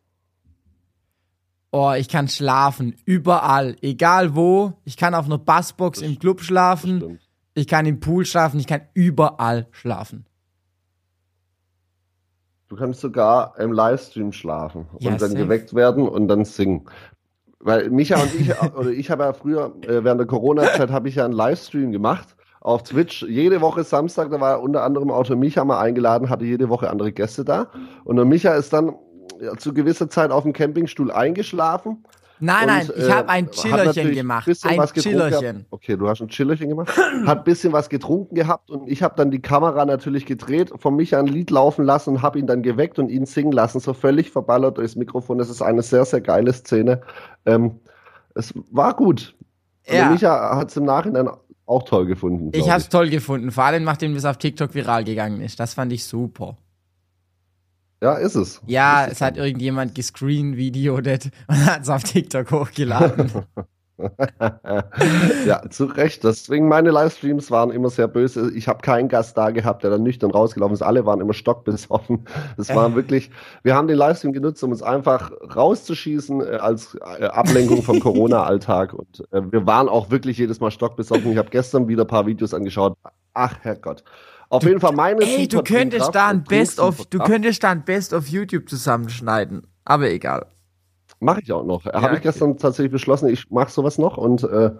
Oh, 1.72 1.92
ich 1.92 2.08
kann 2.08 2.28
schlafen. 2.28 2.96
Überall. 3.04 3.76
Egal 3.82 4.34
wo. 4.34 4.72
Ich 4.84 4.96
kann 4.96 5.14
auf 5.14 5.26
einer 5.26 5.36
Bassbox 5.36 6.00
im 6.00 6.18
Club 6.18 6.40
schlafen. 6.40 6.96
Stimmt. 7.00 7.20
Ich 7.52 7.68
kann 7.68 7.84
im 7.84 8.00
Pool 8.00 8.24
schlafen. 8.24 8.60
Ich 8.60 8.66
kann 8.66 8.80
überall 8.94 9.66
schlafen. 9.72 10.24
Du 12.68 12.76
kannst 12.76 13.00
sogar 13.00 13.58
im 13.58 13.72
Livestream 13.72 14.32
schlafen 14.32 14.86
Ja, 15.00 15.12
und 15.12 15.20
dann 15.20 15.32
safe. 15.32 15.42
geweckt 15.42 15.74
werden 15.74 16.08
und 16.08 16.28
dann 16.28 16.46
singen. 16.46 16.88
Weil 17.64 17.88
Micha 17.88 18.20
und 18.20 18.34
ich, 18.34 18.52
oder 18.76 18.90
ich 18.90 19.10
habe 19.10 19.24
ja 19.24 19.32
früher, 19.32 19.72
äh, 19.82 20.04
während 20.04 20.20
der 20.20 20.26
Corona-Zeit, 20.26 20.90
habe 20.90 21.08
ich 21.08 21.16
ja 21.16 21.24
einen 21.24 21.32
Livestream 21.32 21.92
gemacht 21.92 22.36
auf 22.60 22.82
Twitch. 22.82 23.22
Jede 23.22 23.62
Woche 23.62 23.84
Samstag, 23.84 24.30
da 24.30 24.40
war 24.40 24.60
unter 24.60 24.82
anderem 24.82 25.10
auch 25.10 25.24
der 25.26 25.36
Micha 25.36 25.64
mal 25.64 25.80
eingeladen, 25.80 26.28
hatte 26.28 26.44
jede 26.44 26.68
Woche 26.68 26.90
andere 26.90 27.10
Gäste 27.10 27.42
da. 27.42 27.68
Und 28.04 28.16
der 28.16 28.26
Micha 28.26 28.54
ist 28.54 28.72
dann 28.72 28.94
zu 29.56 29.72
gewisser 29.72 30.10
Zeit 30.10 30.30
auf 30.30 30.42
dem 30.42 30.52
Campingstuhl 30.52 31.10
eingeschlafen. 31.10 32.04
Nein, 32.40 32.66
nein, 32.66 32.88
Und, 32.88 32.96
ich 32.96 33.04
äh, 33.04 33.12
habe 33.12 33.28
ein 33.28 33.50
Chillerchen 33.50 34.12
gemacht. 34.12 34.48
Ein 34.64 34.78
was 34.78 34.92
Chillerchen. 34.92 35.66
Okay, 35.70 35.96
du 35.96 36.08
hast 36.08 36.20
ein 36.20 36.28
Chillerchen 36.28 36.68
gemacht. 36.68 36.96
Hat 37.26 37.38
ein 37.38 37.44
bisschen 37.44 37.72
was 37.72 37.88
getrunken 37.88 38.34
gehabt 38.34 38.70
und 38.70 38.88
ich 38.88 39.02
habe 39.02 39.14
dann 39.16 39.30
die 39.30 39.40
Kamera 39.40 39.84
natürlich 39.84 40.26
gedreht, 40.26 40.72
von 40.76 40.96
mich 40.96 41.16
ein 41.16 41.26
Lied 41.26 41.50
laufen 41.50 41.84
lassen 41.84 42.10
und 42.10 42.22
habe 42.22 42.38
ihn 42.38 42.46
dann 42.46 42.62
geweckt 42.62 42.98
und 42.98 43.08
ihn 43.08 43.26
singen 43.26 43.52
lassen, 43.52 43.80
so 43.80 43.94
völlig 43.94 44.30
verballert 44.30 44.78
durchs 44.78 44.96
Mikrofon. 44.96 45.38
Das 45.38 45.48
ist 45.48 45.62
eine 45.62 45.82
sehr, 45.82 46.04
sehr 46.04 46.20
geile 46.20 46.52
Szene. 46.52 47.00
Ähm, 47.46 47.80
es 48.34 48.52
war 48.70 48.94
gut. 48.94 49.34
Und 49.86 49.94
Ja. 49.94 50.10
Micha 50.10 50.56
hat 50.56 50.70
es 50.70 50.76
im 50.76 50.84
Nachhinein 50.84 51.28
auch 51.66 51.82
toll 51.84 52.06
gefunden. 52.06 52.50
Ich 52.52 52.68
habe 52.68 52.80
es 52.80 52.88
toll 52.88 53.08
gefunden, 53.08 53.50
vor 53.50 53.64
allem 53.64 53.84
nachdem 53.84 54.14
das 54.14 54.24
auf 54.24 54.38
TikTok 54.38 54.74
viral 54.74 55.04
gegangen 55.04 55.40
ist. 55.40 55.60
Das 55.60 55.74
fand 55.74 55.92
ich 55.92 56.04
super. 56.04 56.56
Ja, 58.04 58.12
ist 58.16 58.34
es. 58.34 58.60
Ja, 58.66 59.04
Ist 59.04 59.12
es 59.12 59.20
hat 59.22 59.38
irgendjemand 59.38 59.94
gescreen-videodet 59.94 61.30
und 61.48 61.56
hat 61.66 61.80
es 61.84 61.88
auf 61.88 62.02
TikTok 62.02 62.50
hochgeladen. 62.50 63.32
ja, 65.46 65.62
zu 65.70 65.86
Recht. 65.86 66.22
Deswegen 66.22 66.68
meine 66.68 66.90
Livestreams 66.90 67.50
waren 67.50 67.70
immer 67.70 67.88
sehr 67.88 68.06
böse. 68.06 68.52
Ich 68.54 68.68
habe 68.68 68.82
keinen 68.82 69.08
Gast 69.08 69.38
da 69.38 69.52
gehabt, 69.52 69.84
der 69.84 69.90
dann 69.90 70.02
nüchtern 70.02 70.32
rausgelaufen 70.32 70.74
ist. 70.74 70.82
Alle 70.82 71.06
waren 71.06 71.22
immer 71.22 71.32
stockbesoffen. 71.32 72.26
Das 72.58 72.68
Äh. 72.68 72.76
war 72.76 72.94
wirklich, 72.94 73.30
wir 73.62 73.74
haben 73.74 73.88
den 73.88 73.96
Livestream 73.96 74.34
genutzt, 74.34 74.62
um 74.62 74.72
uns 74.72 74.82
einfach 74.82 75.32
rauszuschießen 75.56 76.42
äh, 76.42 76.56
als 76.56 76.98
äh, 77.18 77.24
Ablenkung 77.24 77.82
vom 77.82 78.00
Corona-Alltag. 78.00 78.92
Und 78.92 79.24
äh, 79.30 79.40
wir 79.50 79.66
waren 79.66 79.88
auch 79.88 80.10
wirklich 80.10 80.36
jedes 80.36 80.60
Mal 80.60 80.70
stockbesoffen. 80.72 81.32
Ich 81.32 81.38
habe 81.38 81.48
gestern 81.48 81.88
wieder 81.88 82.04
ein 82.04 82.08
paar 82.08 82.26
Videos 82.26 82.52
angeschaut. 82.52 82.98
Ach, 83.32 83.56
Herrgott. 83.62 84.04
Auf 84.54 84.62
jeden 84.62 84.78
Fall 84.78 84.92
meine 84.92 85.20
Ey, 85.22 85.48
du 85.48 85.62
könntest 85.62 86.14
da 86.14 86.28
ein 86.28 86.44
Best 86.44 86.78
of, 86.78 87.06
du 87.06 87.18
könntest 87.18 87.64
da 87.64 87.70
ein 87.70 87.84
Best 87.84 88.12
of 88.12 88.28
YouTube 88.28 88.68
zusammenschneiden. 88.68 89.66
Aber 89.84 90.08
egal. 90.10 90.46
Mache 91.18 91.40
ich 91.42 91.50
auch 91.52 91.64
noch. 91.64 91.84
Ja, 91.84 91.94
Habe 91.94 92.06
ich 92.06 92.10
okay. 92.12 92.20
gestern 92.22 92.56
tatsächlich 92.56 92.92
beschlossen, 92.92 93.28
ich 93.28 93.50
mache 93.50 93.70
sowas 93.72 93.98
noch 93.98 94.16
und 94.16 94.44
äh, 94.44 94.70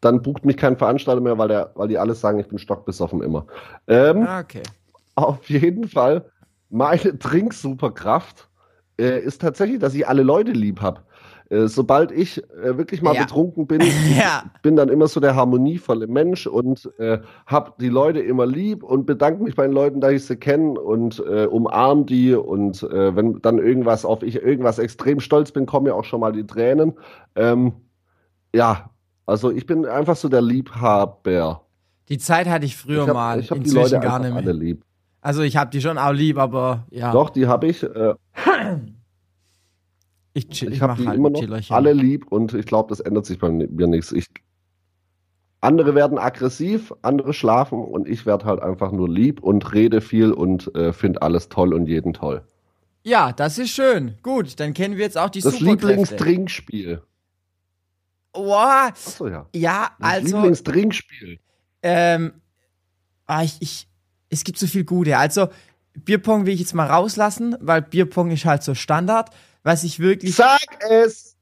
dann 0.00 0.22
bucht 0.22 0.44
mich 0.44 0.56
kein 0.56 0.76
Veranstalter 0.76 1.20
mehr, 1.20 1.36
weil, 1.36 1.48
der, 1.48 1.72
weil 1.74 1.88
die 1.88 1.98
alles 1.98 2.20
sagen, 2.20 2.38
ich 2.38 2.46
bin 2.46 2.58
stockbesoffen 2.58 3.20
immer. 3.22 3.46
Ähm, 3.88 4.24
Ah, 4.26 4.40
Okay. 4.40 4.62
Auf 5.16 5.50
jeden 5.50 5.88
Fall, 5.88 6.24
meine 6.70 7.18
Trinksuperkraft 7.18 8.48
äh, 9.00 9.18
ist 9.18 9.40
tatsächlich, 9.40 9.80
dass 9.80 9.94
ich 9.94 10.06
alle 10.06 10.22
Leute 10.22 10.52
lieb 10.52 10.80
habe. 10.80 11.00
Äh, 11.50 11.66
sobald 11.66 12.12
ich 12.12 12.42
äh, 12.62 12.76
wirklich 12.76 13.00
mal 13.00 13.14
Ja. 13.14 13.22
betrunken 13.22 13.66
bin, 13.66 13.80
Ja. 14.18 14.44
bin 14.62 14.76
dann 14.76 14.88
immer 14.90 15.08
so 15.08 15.18
der 15.20 15.34
harmonievolle 15.34 16.06
Mensch 16.06 16.46
und 16.46 16.90
äh, 16.98 17.20
habe 17.46 17.72
die 17.80 17.88
Leute 17.88 18.20
immer 18.20 18.44
lieb 18.44 18.82
und 18.82 19.06
bedanke 19.06 19.42
mich 19.42 19.54
bei 19.54 19.62
den 19.66 19.72
Leuten, 19.72 20.00
dass 20.00 20.12
ich 20.12 20.26
sie 20.26 20.36
kenne 20.36 20.78
und 20.78 21.20
äh, 21.26 21.46
umarm 21.46 22.04
die 22.06 22.34
und 22.34 22.82
äh, 22.82 23.16
wenn 23.16 23.40
dann 23.40 23.58
irgendwas 23.58 24.04
auf 24.04 24.22
ich 24.22 24.36
irgendwas 24.42 24.78
extrem 24.78 25.20
stolz 25.20 25.50
bin, 25.52 25.64
kommen 25.66 25.86
ja 25.86 25.94
auch 25.94 26.04
schon 26.04 26.20
mal 26.20 26.32
die 26.32 26.46
Tränen. 26.46 26.92
Ähm, 27.34 27.72
ja, 28.54 28.90
also 29.26 29.50
ich 29.50 29.66
bin 29.66 29.86
einfach 29.86 30.16
so 30.16 30.28
der 30.28 30.42
Liebhaber. 30.42 31.62
Die 32.08 32.18
Zeit 32.18 32.46
hatte 32.48 32.64
ich 32.66 32.76
früher 32.76 33.02
ich 33.02 33.08
hab, 33.08 33.14
mal, 33.14 33.40
ich 33.40 33.50
hab 33.50 33.62
die 33.62 33.70
Leute 33.70 34.00
gar 34.00 34.18
nicht 34.18 34.32
alle 34.34 34.44
mehr. 34.44 34.54
lieb. 34.54 34.82
Also 35.20 35.42
ich 35.42 35.56
habe 35.56 35.70
die 35.70 35.80
schon 35.80 35.98
auch 35.98 36.12
lieb, 36.12 36.38
aber 36.38 36.86
ja, 36.90 37.12
Doch, 37.12 37.30
die 37.30 37.46
habe 37.46 37.66
ich. 37.66 37.82
Äh, 37.82 38.14
ich, 40.38 40.48
chill, 40.48 40.68
ich 40.68 40.76
ich 40.76 40.82
habe 40.82 40.92
mache 40.92 41.02
die 41.02 41.08
halt 41.08 41.18
immer 41.18 41.30
noch 41.30 41.40
Chillerchen. 41.40 41.74
alle 41.74 41.92
lieb 41.92 42.26
und 42.30 42.54
ich 42.54 42.66
glaube, 42.66 42.88
das 42.90 43.00
ändert 43.00 43.26
sich 43.26 43.38
bei 43.38 43.50
mir 43.50 43.86
nichts. 43.86 44.12
Ich, 44.12 44.26
andere 45.60 45.94
werden 45.94 46.18
aggressiv, 46.18 46.92
andere 47.02 47.32
schlafen 47.32 47.82
und 47.84 48.08
ich 48.08 48.26
werde 48.26 48.44
halt 48.44 48.60
einfach 48.60 48.92
nur 48.92 49.08
lieb 49.08 49.42
und 49.42 49.72
rede 49.72 50.00
viel 50.00 50.32
und 50.32 50.74
äh, 50.74 50.92
finde 50.92 51.22
alles 51.22 51.48
toll 51.48 51.74
und 51.74 51.86
jeden 51.86 52.12
toll. 52.12 52.42
Ja, 53.02 53.32
das 53.32 53.58
ist 53.58 53.70
schön. 53.70 54.16
Gut, 54.22 54.60
dann 54.60 54.74
kennen 54.74 54.96
wir 54.96 55.04
jetzt 55.04 55.16
auch 55.18 55.30
die 55.30 55.40
Das 55.40 55.54
Superkräfte. 55.54 55.86
Lieblingstrinkspiel. 55.88 57.02
Boah, 58.32 58.88
Achso, 58.90 59.26
ja. 59.28 59.46
ja, 59.54 59.90
Das 59.98 60.08
also 60.10 60.36
Lieblingstrinkspiel. 60.36 61.38
Ähm, 61.82 62.32
ah, 63.26 63.42
ich, 63.42 63.56
ich, 63.60 63.88
es 64.30 64.44
gibt 64.44 64.58
so 64.58 64.66
viel 64.66 64.84
Gute. 64.84 65.16
Also, 65.16 65.48
Bierpong 65.94 66.46
will 66.46 66.54
ich 66.54 66.60
jetzt 66.60 66.74
mal 66.74 66.86
rauslassen, 66.86 67.56
weil 67.60 67.82
Bierpong 67.82 68.30
ist 68.30 68.44
halt 68.44 68.62
so 68.62 68.74
Standard. 68.74 69.30
Was 69.62 69.84
ich 69.84 69.98
wirklich, 69.98 70.34
Sag 70.34 70.60
es! 70.88 71.36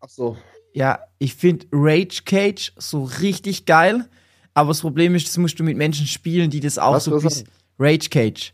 Achso. 0.00 0.36
ja, 0.72 1.00
ich 1.18 1.34
finde 1.34 1.66
Rage 1.72 2.22
Cage 2.24 2.72
so 2.76 3.04
richtig 3.04 3.66
geil. 3.66 4.08
Aber 4.54 4.68
das 4.68 4.80
Problem 4.80 5.14
ist, 5.14 5.26
das 5.26 5.38
musst 5.38 5.58
du 5.58 5.64
mit 5.64 5.76
Menschen 5.76 6.06
spielen, 6.06 6.50
die 6.50 6.60
das 6.60 6.78
auch 6.78 6.94
Was 6.94 7.04
so 7.04 7.18
bis 7.18 7.44
Rage 7.78 8.08
Cage. 8.10 8.52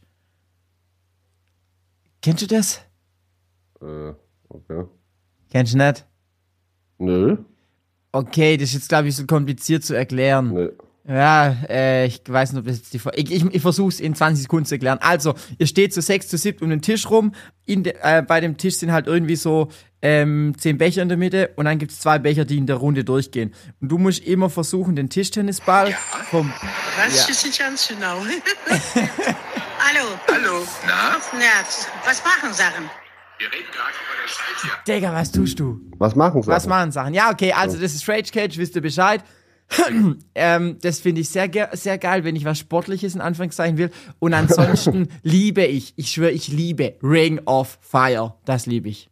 Kennst 2.22 2.42
du 2.42 2.46
das? 2.46 2.80
Äh, 3.80 4.12
okay. 4.48 4.84
Kennst 5.50 5.74
du 5.74 5.78
nicht? 5.78 6.06
Nö. 6.98 7.36
Okay, 8.12 8.56
das 8.56 8.70
ist 8.70 8.74
jetzt, 8.74 8.88
glaube 8.88 9.08
ich, 9.08 9.16
so 9.16 9.26
kompliziert 9.26 9.84
zu 9.84 9.94
erklären. 9.94 10.52
Nö. 10.52 10.72
Ja, 11.08 11.56
äh, 11.70 12.04
ich 12.06 12.20
weiß 12.28 12.52
nicht, 12.52 12.60
ob 12.60 12.66
das 12.66 12.76
jetzt 12.76 12.92
die. 12.92 13.00
Ich, 13.14 13.30
ich, 13.32 13.44
ich 13.54 13.62
versuche 13.62 13.88
es 13.88 13.98
in 13.98 14.14
20 14.14 14.42
Sekunden 14.42 14.66
zu 14.66 14.74
erklären. 14.74 14.98
Also, 15.00 15.34
ihr 15.56 15.66
steht 15.66 15.94
zu 15.94 16.02
sechs, 16.02 16.28
zu 16.28 16.36
siebt 16.36 16.60
um 16.60 16.68
den 16.68 16.82
Tisch 16.82 17.08
rum. 17.08 17.32
In 17.64 17.82
de, 17.82 17.94
äh, 18.02 18.20
bei 18.22 18.40
dem 18.40 18.58
Tisch 18.58 18.74
sind 18.76 18.92
halt 18.92 19.06
irgendwie 19.06 19.36
so 19.36 19.68
ähm, 20.02 20.54
zehn 20.58 20.76
Becher 20.76 21.00
in 21.00 21.08
der 21.08 21.16
Mitte 21.16 21.50
und 21.56 21.64
dann 21.64 21.78
gibt 21.78 21.92
es 21.92 22.00
zwei 22.00 22.18
Becher, 22.18 22.44
die 22.44 22.58
in 22.58 22.66
der 22.66 22.76
Runde 22.76 23.04
durchgehen. 23.04 23.54
Und 23.80 23.88
du 23.90 23.96
musst 23.96 24.20
immer 24.22 24.50
versuchen, 24.50 24.96
den 24.96 25.08
Tischtennisball 25.08 25.96
vom. 26.30 26.52
Was 27.02 27.16
Ja. 27.26 27.30
ist 27.32 27.46
nicht 27.46 27.58
ganz 27.58 27.88
genau? 27.88 28.18
Hallo, 29.78 30.06
Hallo, 30.30 30.66
na? 30.86 31.16
Nerz. 31.38 31.86
Was 32.04 32.22
machen 32.22 32.52
Sachen? 32.52 32.84
Wir 33.38 33.46
reden 33.46 33.66
gerade 33.72 33.92
über 33.92 34.22
das 34.24 34.32
Schaltjahr. 34.32 34.78
Digga, 34.86 35.12
was 35.14 35.32
tust 35.32 35.58
du? 35.58 35.80
Was 35.96 36.14
machen 36.16 36.42
sie? 36.42 36.48
Was 36.48 36.66
machen 36.66 36.92
Sachen? 36.92 37.14
Ja, 37.14 37.30
okay, 37.30 37.52
also 37.52 37.78
das 37.78 37.94
ist 37.94 38.06
Rage 38.08 38.30
Cage, 38.32 38.58
wisst 38.58 38.74
ihr 38.76 38.82
Bescheid. 38.82 39.22
ähm, 40.34 40.78
das 40.80 41.00
finde 41.00 41.20
ich 41.20 41.28
sehr, 41.28 41.48
ge 41.48 41.66
sehr 41.72 41.98
geil, 41.98 42.24
wenn 42.24 42.36
ich 42.36 42.44
was 42.44 42.58
Sportliches 42.58 43.14
in 43.14 43.20
Anführungszeichen 43.20 43.76
will. 43.76 43.90
Und 44.18 44.34
ansonsten 44.34 45.08
liebe 45.22 45.64
ich, 45.64 45.92
ich 45.96 46.10
schwöre, 46.10 46.30
ich 46.30 46.48
liebe 46.48 46.94
Ring 47.02 47.40
of 47.46 47.78
Fire. 47.80 48.34
Das 48.44 48.66
liebe 48.66 48.88
ich. 48.88 49.08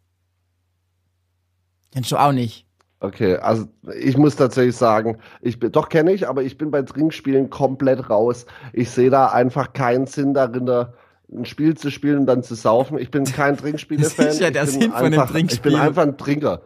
Kennst 1.93 2.11
du 2.11 2.17
auch 2.17 2.31
nicht? 2.31 2.65
Okay, 2.99 3.35
also 3.37 3.67
ich 3.95 4.17
muss 4.17 4.35
tatsächlich 4.35 4.75
sagen, 4.75 5.19
ich 5.41 5.59
bin, 5.59 5.71
doch 5.71 5.87
kenne 5.89 6.11
ich, 6.11 6.27
aber 6.27 6.41
ich 6.41 6.57
bin 6.57 6.71
bei 6.71 6.81
Trinkspielen 6.81 7.51
komplett 7.51 8.09
raus. 8.09 8.47
Ich 8.73 8.89
sehe 8.89 9.11
da 9.11 9.27
einfach 9.27 9.73
keinen 9.73 10.07
Sinn 10.07 10.33
darin, 10.33 10.65
da 10.65 10.93
ein 11.31 11.45
Spiel 11.45 11.77
zu 11.77 11.91
spielen 11.91 12.19
und 12.19 12.25
dann 12.25 12.41
zu 12.41 12.55
saufen. 12.55 12.97
Ich 12.97 13.11
bin 13.11 13.25
kein 13.25 13.55
Trinkspiele-Fan. 13.57 14.25
Das 14.25 14.35
ist 14.35 14.41
ja 14.41 14.49
der 14.49 14.65
Sinn 14.65 14.83
von 14.83 14.93
einem 14.93 15.13
einfach, 15.13 15.25
Ich 15.25 15.31
Trinkspiel. 15.31 15.71
bin 15.73 15.79
einfach 15.79 16.03
ein 16.03 16.17
Trinker. 16.17 16.61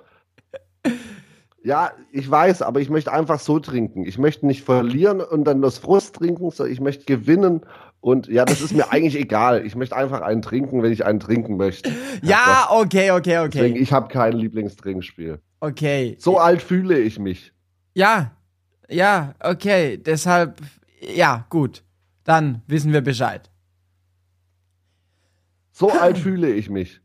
Ja, 1.63 1.91
ich 2.11 2.29
weiß, 2.29 2.63
aber 2.63 2.79
ich 2.81 2.89
möchte 2.89 3.11
einfach 3.11 3.39
so 3.39 3.59
trinken. 3.59 4.03
Ich 4.05 4.17
möchte 4.17 4.47
nicht 4.47 4.63
verlieren 4.63 5.21
und 5.21 5.43
dann 5.43 5.61
das 5.61 5.77
Frust 5.77 6.15
trinken, 6.15 6.49
sondern 6.49 6.73
ich 6.73 6.79
möchte 6.81 7.05
gewinnen. 7.05 7.61
Und 7.99 8.27
ja, 8.27 8.45
das 8.45 8.61
ist 8.61 8.73
mir 8.73 8.91
eigentlich 8.91 9.15
egal. 9.15 9.63
Ich 9.65 9.75
möchte 9.75 9.95
einfach 9.95 10.21
einen 10.21 10.41
trinken, 10.41 10.81
wenn 10.81 10.91
ich 10.91 11.05
einen 11.05 11.19
trinken 11.19 11.57
möchte. 11.57 11.91
Ja, 12.23 12.67
okay, 12.71 13.11
okay, 13.11 13.47
Deswegen, 13.51 13.73
okay. 13.75 13.83
ich 13.83 13.93
habe 13.93 14.07
kein 14.07 14.33
Lieblingstrinkspiel. 14.33 15.39
Okay. 15.59 16.15
So 16.19 16.39
alt 16.39 16.63
fühle 16.63 16.97
ich 16.97 17.19
mich. 17.19 17.53
Ja, 17.93 18.31
ja, 18.89 19.35
okay. 19.39 19.97
Deshalb, 19.97 20.59
ja, 21.15 21.45
gut. 21.49 21.83
Dann 22.23 22.63
wissen 22.65 22.91
wir 22.93 23.01
Bescheid. 23.01 23.51
So 25.71 25.89
alt 25.91 26.17
fühle 26.17 26.49
ich 26.51 26.69
mich. 26.69 27.01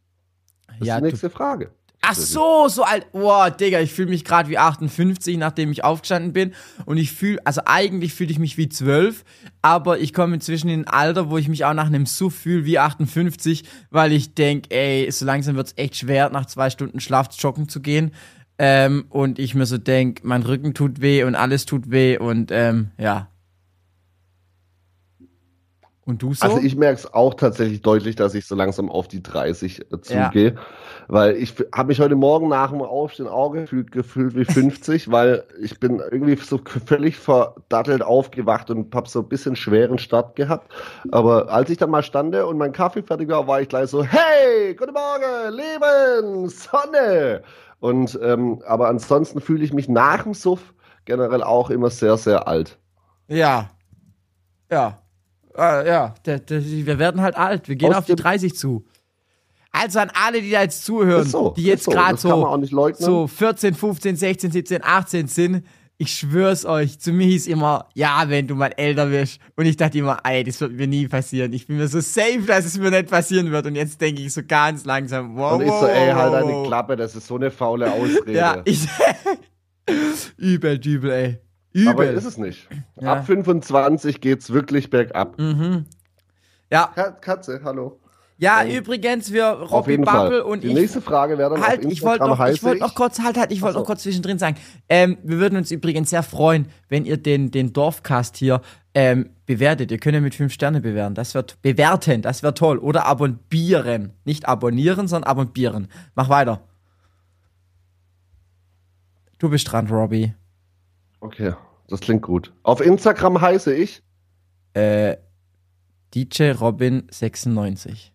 Das 0.79 0.87
Ja, 0.89 0.95
ist 0.97 1.01
du- 1.01 1.05
die 1.07 1.11
nächste 1.13 1.31
Frage. 1.31 1.71
Ach 2.09 2.15
so, 2.15 2.69
so 2.69 2.85
alt. 2.85 3.11
Boah, 3.11 3.51
Digga, 3.51 3.81
ich 3.81 3.93
fühle 3.93 4.11
mich 4.11 4.25
gerade 4.25 4.49
wie 4.49 4.59
58, 4.59 5.37
nachdem 5.37 5.73
ich 5.73 5.83
aufgestanden 5.83 6.33
bin. 6.33 6.55
Und 6.85 6.99
ich 6.99 7.11
fühle, 7.11 7.41
also 7.45 7.63
eigentlich 7.65 8.15
fühle 8.15 8.31
ich 8.31 8.39
mich 8.39 8.57
wie 8.57 8.69
12, 8.69 9.25
aber 9.61 9.99
ich 9.99 10.13
komme 10.13 10.35
inzwischen 10.35 10.69
in 10.69 10.83
ein 10.83 10.89
Alter, 10.89 11.31
wo 11.31 11.37
ich 11.37 11.49
mich 11.49 11.65
auch 11.65 11.75
nach 11.75 11.87
einem 11.87 12.07
Suff 12.07 12.35
fühle 12.35 12.65
wie 12.65 12.79
58, 12.79 13.65
weil 13.91 14.13
ich 14.13 14.35
denke, 14.35 14.71
ey, 14.71 15.11
so 15.11 15.25
langsam 15.25 15.57
wird's 15.57 15.75
echt 15.77 15.97
schwer, 15.97 16.31
nach 16.31 16.47
zwei 16.47 16.71
Stunden 16.71 17.01
Schlaf 17.01 17.29
joggen 17.39 17.69
zu 17.69 17.81
gehen. 17.81 18.13
Ähm, 18.59 19.07
und 19.11 19.39
ich 19.39 19.55
mir 19.55 19.67
so 19.67 19.77
denk, 19.77 20.25
mein 20.25 20.43
Rücken 20.43 20.75
tut 20.75 21.01
weh 21.01 21.25
und 21.25 21.35
alles 21.35 21.67
tut 21.67 21.91
weh 21.91 22.19
und 22.19 22.51
ähm, 22.53 22.93
ja. 22.99 23.29
Und 26.07 26.23
du 26.23 26.33
so? 26.33 26.47
Also 26.47 26.59
ich 26.59 26.77
merke 26.77 27.01
es 27.01 27.13
auch 27.13 27.35
tatsächlich 27.35 27.83
deutlich, 27.83 28.15
dass 28.15 28.35
ich 28.35 28.47
so 28.47 28.55
langsam 28.55 28.89
auf 28.89 29.09
die 29.09 29.23
30 29.23 29.93
äh, 29.93 30.01
zugehe. 30.01 30.57
Weil 31.09 31.37
ich 31.37 31.55
habe 31.75 31.89
mich 31.89 32.01
heute 32.01 32.17
Morgen 32.17 32.49
nach 32.49 32.71
dem 32.71 32.83
Aufstehen 32.83 33.29
auch 33.29 33.51
gefühlt, 33.53 33.93
gefühlt 33.93 34.35
wie 34.35 34.45
50, 34.45 35.11
weil 35.11 35.45
ich 35.61 35.79
bin 35.79 36.01
irgendwie 36.11 36.35
so 36.37 36.61
völlig 36.87 37.17
verdattelt 37.17 38.03
aufgewacht 38.03 38.71
und 38.71 38.93
habe 38.95 39.09
so 39.09 39.21
ein 39.21 39.29
bisschen 39.29 39.55
schweren 39.57 39.99
Start 39.99 40.35
gehabt. 40.37 40.73
Aber 41.13 41.49
als 41.51 41.71
ich 41.71 41.79
dann 41.79 41.91
mal 41.91 42.03
stande 42.03 42.47
und 42.47 42.59
mein 42.59 42.73
Kaffee 42.73 43.03
fertig 43.03 43.29
war, 43.29 43.47
war 43.47 43.61
ich 43.61 43.69
gleich 43.69 43.89
so, 43.91 44.03
hey, 44.03 44.75
guten 44.75 44.95
Morgen, 44.95 45.55
Leben, 45.55 46.49
Sonne. 46.49 47.43
Und 47.79 48.19
ähm, 48.23 48.63
aber 48.67 48.89
ansonsten 48.89 49.41
fühle 49.41 49.63
ich 49.65 49.73
mich 49.73 49.89
nach 49.89 50.25
dem 50.25 50.35
Suff 50.35 50.75
generell 51.05 51.43
auch 51.43 51.71
immer 51.71 51.91
sehr, 51.91 52.17
sehr 52.17 52.49
alt. 52.49 52.79
ja. 53.29 53.71
Ja. 54.71 54.99
Äh, 55.57 55.89
ja, 55.89 56.15
wir 56.25 56.99
werden 56.99 57.23
halt 57.23 57.37
alt. 57.37 57.69
Wir 57.69 57.77
gehen 57.77 57.91
Aus 57.93 57.99
auf 57.99 58.05
die 58.07 58.17
dem- 58.17 58.23
30 58.23 58.57
zu. 58.57 58.85
Also 59.79 59.99
an 59.99 60.11
alle, 60.15 60.41
die 60.41 60.51
da 60.51 60.63
jetzt 60.63 60.85
zuhören, 60.85 61.27
so, 61.27 61.51
die 61.57 61.65
jetzt 61.65 61.85
so. 61.85 61.91
gerade 61.91 62.17
so, 62.17 62.59
so 62.99 63.27
14, 63.27 63.75
15, 63.75 64.17
16, 64.17 64.51
17, 64.53 64.81
18 64.83 65.27
sind. 65.29 65.65
Ich 65.99 66.13
schwör's 66.15 66.67
euch, 66.67 66.99
zu 66.99 67.11
mir 67.11 67.27
hieß 67.27 67.47
immer, 67.47 67.89
ja, 67.95 68.25
wenn 68.29 68.47
du 68.47 68.55
mal 68.55 68.71
älter 68.77 69.11
wirst. 69.11 69.39
Und 69.57 69.65
ich 69.65 69.77
dachte 69.79 69.97
immer, 69.99 70.19
ey, 70.25 70.45
das 70.45 70.61
wird 70.61 70.73
mir 70.73 70.87
nie 70.87 71.09
passieren. 71.09 71.53
Ich 71.55 71.67
bin 71.67 71.79
mir 71.79 71.89
so 71.89 72.01
safe, 72.01 72.43
dass 72.47 72.67
es 72.67 72.77
mir 72.79 72.91
nicht 72.91 73.09
passieren 73.09 73.51
wird. 73.51 73.65
Und 73.67 73.77
jetzt 73.77 73.99
denke 74.01 74.21
ich 74.21 74.33
so 74.33 74.43
ganz 74.47 74.85
langsam, 74.85 75.37
wow, 75.37 75.53
Und 75.55 75.63
ich 75.63 75.71
so, 75.73 75.87
ey, 75.87 76.11
halt 76.13 76.45
wow. 76.45 76.67
Klappe, 76.67 76.97
das 76.97 77.17
ist 77.17 77.27
so 77.27 77.37
eine 77.37 77.51
faule 77.51 77.91
Ausrede. 77.93 78.33
Ja, 78.33 78.61
ich. 78.67 78.87
übel, 80.37 80.79
dübel, 80.79 81.11
ey. 81.11 81.39
Übel. 81.73 81.89
Aber 81.89 82.11
ist 82.11 82.25
es 82.25 82.37
nicht. 82.39 82.69
Ja. 83.01 83.15
Ab 83.15 83.27
25 83.27 84.21
geht's 84.21 84.53
wirklich 84.53 84.91
bergab. 84.91 85.39
Mhm. 85.39 85.87
Ja, 86.71 86.91
Ka- 86.95 87.13
Katze, 87.13 87.61
hallo. 87.65 88.01
Ja, 88.39 88.63
Ähm, 88.63 88.79
übrigens, 88.79 89.33
wir, 89.33 89.47
Robby 89.47 89.97
Bubble 89.97 90.45
und 90.45 90.63
Die 90.63 90.69
ich. 90.69 90.75
nächste 90.75 91.01
Frage 91.01 91.39
wäre 91.39 91.51
dann 91.51 91.63
Halt, 91.67 91.85
ich 91.85 92.03
wollte 92.03 92.27
noch, 92.27 92.45
ich 92.47 92.63
wollte 92.63 92.81
noch 92.81 92.95
kurz, 92.95 93.21
halt, 93.21 93.39
halt, 93.39 93.51
ich 93.51 93.63
wollte 93.63 93.75
so. 93.75 93.81
noch 93.81 93.87
kurz 93.87 94.03
zwischendrin 94.03 94.39
sagen. 94.39 94.57
Ähm, 94.89 95.17
wir 95.23 95.39
würden 95.39 95.57
uns 95.57 95.71
übrigens 95.71 96.11
sehr 96.11 96.23
freuen, 96.23 96.69
wenn 96.89 97.07
ihr 97.07 97.17
den, 97.17 97.51
den 97.51 97.73
Dorfcast 97.73 98.37
hier 98.37 98.61
ähm, 98.95 99.31
bewertet. 99.47 99.91
Ihr 99.91 99.99
könnt 99.99 100.15
ja 100.15 100.21
mit 100.21 100.35
fünf 100.35 100.53
Sterne 100.53 100.81
bewerten. 100.81 101.15
Das 101.15 101.35
wird 101.35 101.61
bewerten, 101.63 102.23
das 102.23 102.43
wäre 102.43 102.55
toll. 102.55 102.79
Oder 102.79 103.07
abonnieren. 103.07 104.13
Nicht 104.25 104.47
abonnieren, 104.49 105.09
sondern 105.09 105.31
abonnieren. 105.31 105.89
Mach 106.15 106.29
weiter. 106.29 106.61
Du 109.39 109.51
bist 109.51 109.71
dran, 109.71 109.87
Robbie. 109.89 110.35
Okay, 111.21 111.55
das 111.89 112.01
klingt 112.01 112.23
gut. 112.23 112.53
Auf 112.63 112.81
Instagram 112.81 113.41
heiße 113.41 113.75
ich. 113.75 114.03
Äh, 114.75 115.17
DJ 116.15 116.51
Robin 116.53 117.07
96. 117.11 118.13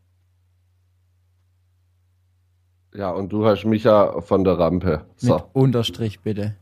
Ja, 2.93 3.11
und 3.11 3.31
du 3.31 3.45
hast 3.45 3.65
Micha 3.65 4.19
von 4.21 4.43
der 4.43 4.59
Rampe. 4.59 5.05
So. 5.15 5.35
Mit 5.35 5.43
Unterstrich 5.53 6.21
bitte. 6.21 6.55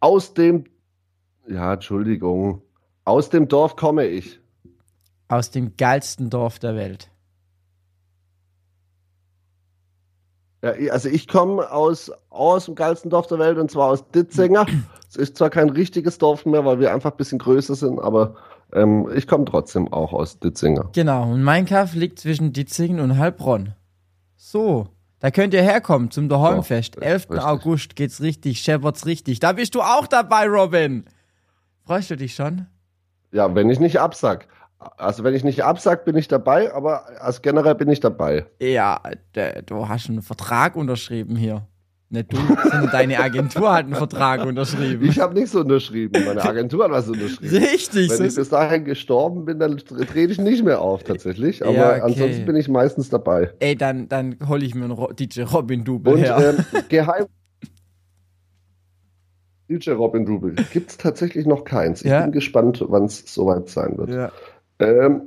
Aus 0.00 0.34
dem. 0.34 0.64
Ja, 1.46 1.74
Entschuldigung. 1.74 2.62
Aus 3.04 3.28
dem 3.30 3.48
Dorf 3.48 3.76
komme 3.76 4.06
ich. 4.06 4.40
Aus 5.28 5.50
dem 5.50 5.76
geilsten 5.76 6.30
Dorf 6.30 6.58
der 6.58 6.74
Welt. 6.74 7.10
Ja, 10.62 10.72
also 10.90 11.08
ich 11.08 11.28
komme 11.28 11.70
aus, 11.70 12.10
aus 12.30 12.64
dem 12.64 12.74
geilsten 12.74 13.10
Dorf 13.10 13.26
der 13.26 13.38
Welt 13.38 13.58
und 13.58 13.70
zwar 13.70 13.88
aus 13.90 14.08
Ditzinger. 14.10 14.66
Es 15.08 15.14
ist 15.14 15.36
zwar 15.38 15.50
kein 15.50 15.70
richtiges 15.70 16.18
Dorf 16.18 16.44
mehr, 16.44 16.64
weil 16.64 16.80
wir 16.80 16.92
einfach 16.92 17.12
ein 17.12 17.16
bisschen 17.16 17.38
größer 17.38 17.76
sind, 17.76 18.00
aber 18.00 18.34
ähm, 18.72 19.08
ich 19.14 19.28
komme 19.28 19.44
trotzdem 19.44 19.90
auch 19.92 20.12
aus 20.12 20.40
Ditzinger. 20.40 20.90
Genau, 20.92 21.30
und 21.30 21.44
mein 21.44 21.64
Kaff 21.64 21.94
liegt 21.94 22.18
zwischen 22.18 22.52
Ditzingen 22.52 22.98
und 22.98 23.16
Heilbronn. 23.16 23.74
So, 24.36 24.88
da 25.20 25.30
könnt 25.30 25.54
ihr 25.54 25.62
herkommen 25.62 26.10
zum 26.10 26.28
Daheimfest. 26.28 26.96
Ja, 26.96 27.02
11. 27.02 27.30
richtig. 27.30 27.46
August 27.46 27.96
geht's 27.96 28.20
richtig, 28.20 28.60
scheppert's 28.60 29.06
richtig. 29.06 29.40
Da 29.40 29.52
bist 29.52 29.74
du 29.74 29.82
auch 29.82 30.06
dabei, 30.06 30.46
Robin. 30.46 31.04
Freust 31.84 32.10
du 32.10 32.16
dich 32.16 32.34
schon? 32.34 32.66
Ja, 33.32 33.54
wenn 33.54 33.70
ich 33.70 33.80
nicht 33.80 33.98
absag. 34.00 34.48
Also 34.78 35.24
wenn 35.24 35.34
ich 35.34 35.42
nicht 35.42 35.64
absag, 35.64 36.04
bin 36.04 36.16
ich 36.16 36.28
dabei, 36.28 36.72
aber 36.74 37.06
also 37.20 37.40
generell 37.40 37.74
bin 37.74 37.88
ich 37.88 38.00
dabei. 38.00 38.46
Ja, 38.60 39.00
du 39.64 39.88
hast 39.88 40.10
einen 40.10 40.20
Vertrag 40.22 40.76
unterschrieben 40.76 41.34
hier. 41.34 41.66
Nicht 42.08 42.32
du, 42.32 42.36
sondern 42.36 42.88
deine 42.92 43.18
Agentur 43.18 43.72
hat 43.72 43.86
einen 43.86 43.96
Vertrag 43.96 44.44
unterschrieben. 44.46 45.04
Ich 45.08 45.18
habe 45.18 45.34
nichts 45.34 45.54
unterschrieben. 45.56 46.24
Meine 46.24 46.40
Agentur 46.44 46.84
hat 46.84 46.92
was 46.92 47.08
unterschrieben. 47.08 47.56
Richtig, 47.56 48.12
so 48.12 48.18
Wenn 48.20 48.28
ich 48.28 48.34
bis 48.36 48.48
dahin 48.48 48.84
gestorben 48.84 49.44
bin, 49.44 49.58
dann 49.58 49.76
trete 49.78 50.32
ich 50.32 50.38
nicht 50.38 50.64
mehr 50.64 50.80
auf 50.80 51.02
tatsächlich. 51.02 51.64
Aber 51.64 51.72
Ja, 51.74 51.90
okay. 51.94 52.00
ansonsten 52.02 52.46
bin 52.46 52.54
ich 52.54 52.68
meistens 52.68 53.08
dabei. 53.08 53.52
Ey, 53.58 53.74
dann, 53.74 54.08
dann 54.08 54.36
hol 54.48 54.62
ich 54.62 54.76
mir 54.76 54.84
einen 54.84 54.92
Ro 54.92 55.12
DJ 55.12 55.42
Robin 55.42 55.82
Double 55.84 56.12
Und 56.14 56.20
her. 56.20 56.54
ähm, 56.58 56.82
geheim. 56.88 57.26
DJ 59.68 59.90
Robin 59.92 60.26
Rubel 60.28 60.54
gibt 60.72 60.90
es 60.90 60.96
tatsächlich 60.98 61.44
noch 61.44 61.64
keins. 61.64 62.02
Ich 62.02 62.10
Ja. 62.10 62.22
bin 62.22 62.30
gespannt, 62.32 62.84
wann 62.86 63.06
es 63.06 63.24
soweit 63.34 63.68
sein 63.68 63.98
wird. 63.98 64.10
ja. 64.10 64.30
Ähm, 64.78 65.22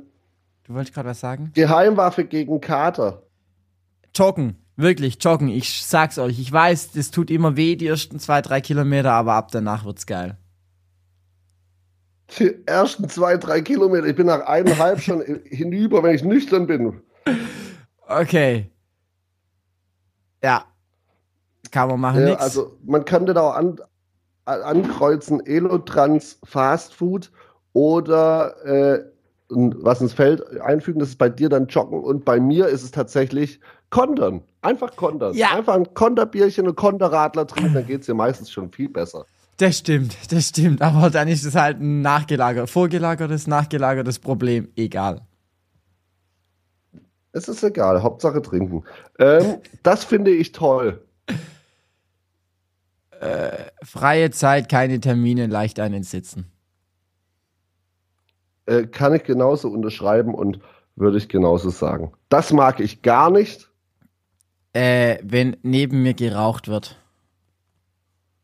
Du 0.66 0.74
wolltest 0.74 0.94
gerade 0.94 1.08
was 1.08 1.20
sagen? 1.20 1.50
Geheimwaffe 1.54 2.24
gegen 2.24 2.60
Kater. 2.60 3.24
Joggen, 4.14 4.56
wirklich 4.80 5.18
joggen. 5.22 5.48
Ich 5.48 5.84
sag's 5.84 6.18
euch. 6.18 6.38
Ich 6.38 6.50
weiß, 6.52 6.92
das 6.92 7.10
tut 7.10 7.30
immer 7.30 7.56
weh, 7.56 7.76
die 7.76 7.86
ersten 7.86 8.18
zwei, 8.18 8.42
drei 8.42 8.60
Kilometer, 8.60 9.12
aber 9.12 9.34
ab 9.34 9.50
danach 9.52 9.84
wird's 9.84 10.06
geil. 10.06 10.36
Die 12.38 12.54
ersten 12.66 13.08
zwei, 13.08 13.36
drei 13.36 13.60
Kilometer. 13.60 14.06
Ich 14.06 14.16
bin 14.16 14.26
nach 14.26 14.46
eineinhalb 14.46 15.00
schon 15.02 15.22
hinüber, 15.44 16.02
wenn 16.02 16.14
ich 16.14 16.22
nüchtern 16.22 16.66
bin. 16.66 17.00
Okay. 18.06 18.70
Ja. 20.42 20.64
Kann 21.70 21.88
man 21.88 22.00
machen, 22.00 22.20
Ja, 22.22 22.30
nix. 22.30 22.42
also 22.42 22.76
man 22.84 23.04
könnte 23.04 23.34
da 23.34 23.42
auch 23.42 23.54
an, 23.54 23.76
an- 24.44 24.62
ankreuzen 24.62 25.44
Elotrans 25.44 26.38
Fast 26.44 26.94
Food 26.94 27.30
oder 27.72 28.56
äh, 28.64 29.04
was 29.48 30.00
ins 30.00 30.12
Feld 30.12 30.42
einfügen, 30.60 30.98
das 31.00 31.10
ist 31.10 31.18
bei 31.18 31.28
dir 31.28 31.48
dann 31.48 31.66
Joggen 31.66 32.00
und 32.02 32.24
bei 32.24 32.40
mir 32.40 32.66
ist 32.68 32.82
es 32.82 32.90
tatsächlich 32.92 33.60
Kontern. 33.90 34.42
Einfach 34.62 34.94
kontern. 34.96 35.34
Ja. 35.34 35.56
Einfach 35.56 35.74
ein 35.74 35.94
Konterbierchen 35.94 36.68
und 36.68 36.76
Konterradler 36.76 37.46
trinken, 37.46 37.74
dann 37.74 37.86
geht 37.86 38.00
es 38.00 38.06
dir 38.06 38.14
meistens 38.14 38.50
schon 38.50 38.70
viel 38.70 38.88
besser. 38.88 39.24
das 39.56 39.78
stimmt, 39.78 40.16
das 40.32 40.48
stimmt. 40.48 40.82
Aber 40.82 41.10
dann 41.10 41.28
ist 41.28 41.44
es 41.44 41.54
halt 41.54 41.80
ein 41.80 42.02
nachgelagertes, 42.02 42.70
vorgelagertes, 42.70 43.46
nachgelagertes 43.46 44.18
Problem. 44.18 44.68
Egal. 44.76 45.22
Es 47.32 47.48
ist 47.48 47.62
egal, 47.62 48.02
Hauptsache 48.02 48.42
trinken. 48.42 48.84
Ähm, 49.18 49.58
das 49.82 50.04
finde 50.04 50.30
ich 50.32 50.52
toll. 50.52 51.00
Freie 53.82 54.30
Zeit, 54.30 54.68
keine 54.68 54.98
Termine, 55.00 55.46
leicht 55.46 55.78
einen 55.78 56.02
sitzen. 56.02 56.50
Äh, 58.66 58.86
kann 58.86 59.14
ich 59.14 59.24
genauso 59.24 59.68
unterschreiben 59.68 60.34
und 60.34 60.60
würde 60.96 61.18
ich 61.18 61.28
genauso 61.28 61.70
sagen. 61.70 62.12
Das 62.28 62.52
mag 62.52 62.80
ich 62.80 63.02
gar 63.02 63.30
nicht. 63.30 63.69
Äh, 64.72 65.18
wenn 65.22 65.56
neben 65.62 66.02
mir 66.02 66.14
geraucht 66.14 66.68
wird. 66.68 66.96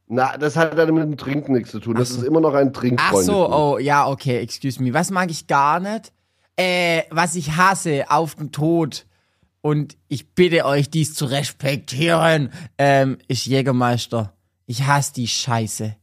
Na, 0.08 0.36
das 0.36 0.56
hat 0.56 0.76
ja 0.76 0.86
mit 0.86 1.02
dem 1.02 1.16
Trinken 1.16 1.52
nichts 1.52 1.70
zu 1.70 1.80
tun. 1.80 1.96
Das 1.96 2.10
Ach 2.10 2.14
so. 2.16 2.20
ist 2.22 2.26
immer 2.28 2.40
noch 2.40 2.54
ein 2.54 2.68
Ach 2.68 2.80
Trinkfreund. 2.80 3.24
so, 3.24 3.52
oh, 3.52 3.78
ja, 3.78 4.06
okay, 4.06 4.38
excuse 4.38 4.82
me. 4.82 4.94
Was 4.94 5.10
mag 5.10 5.30
ich 5.30 5.46
gar 5.46 5.80
nicht? 5.80 6.12
Äh, 6.56 7.02
was 7.10 7.34
ich 7.34 7.56
hasse, 7.56 8.04
auf 8.08 8.36
den 8.36 8.52
Tod. 8.52 9.06
Und 9.60 9.96
ich 10.06 10.32
bitte 10.34 10.64
euch, 10.64 10.90
dies 10.90 11.14
zu 11.14 11.24
respektieren, 11.24 12.50
ähm, 12.78 13.18
ist 13.26 13.46
Jägermeister. 13.46 14.32
Ich 14.66 14.84
hasse 14.86 15.12
die 15.14 15.26
Scheiße. 15.28 15.96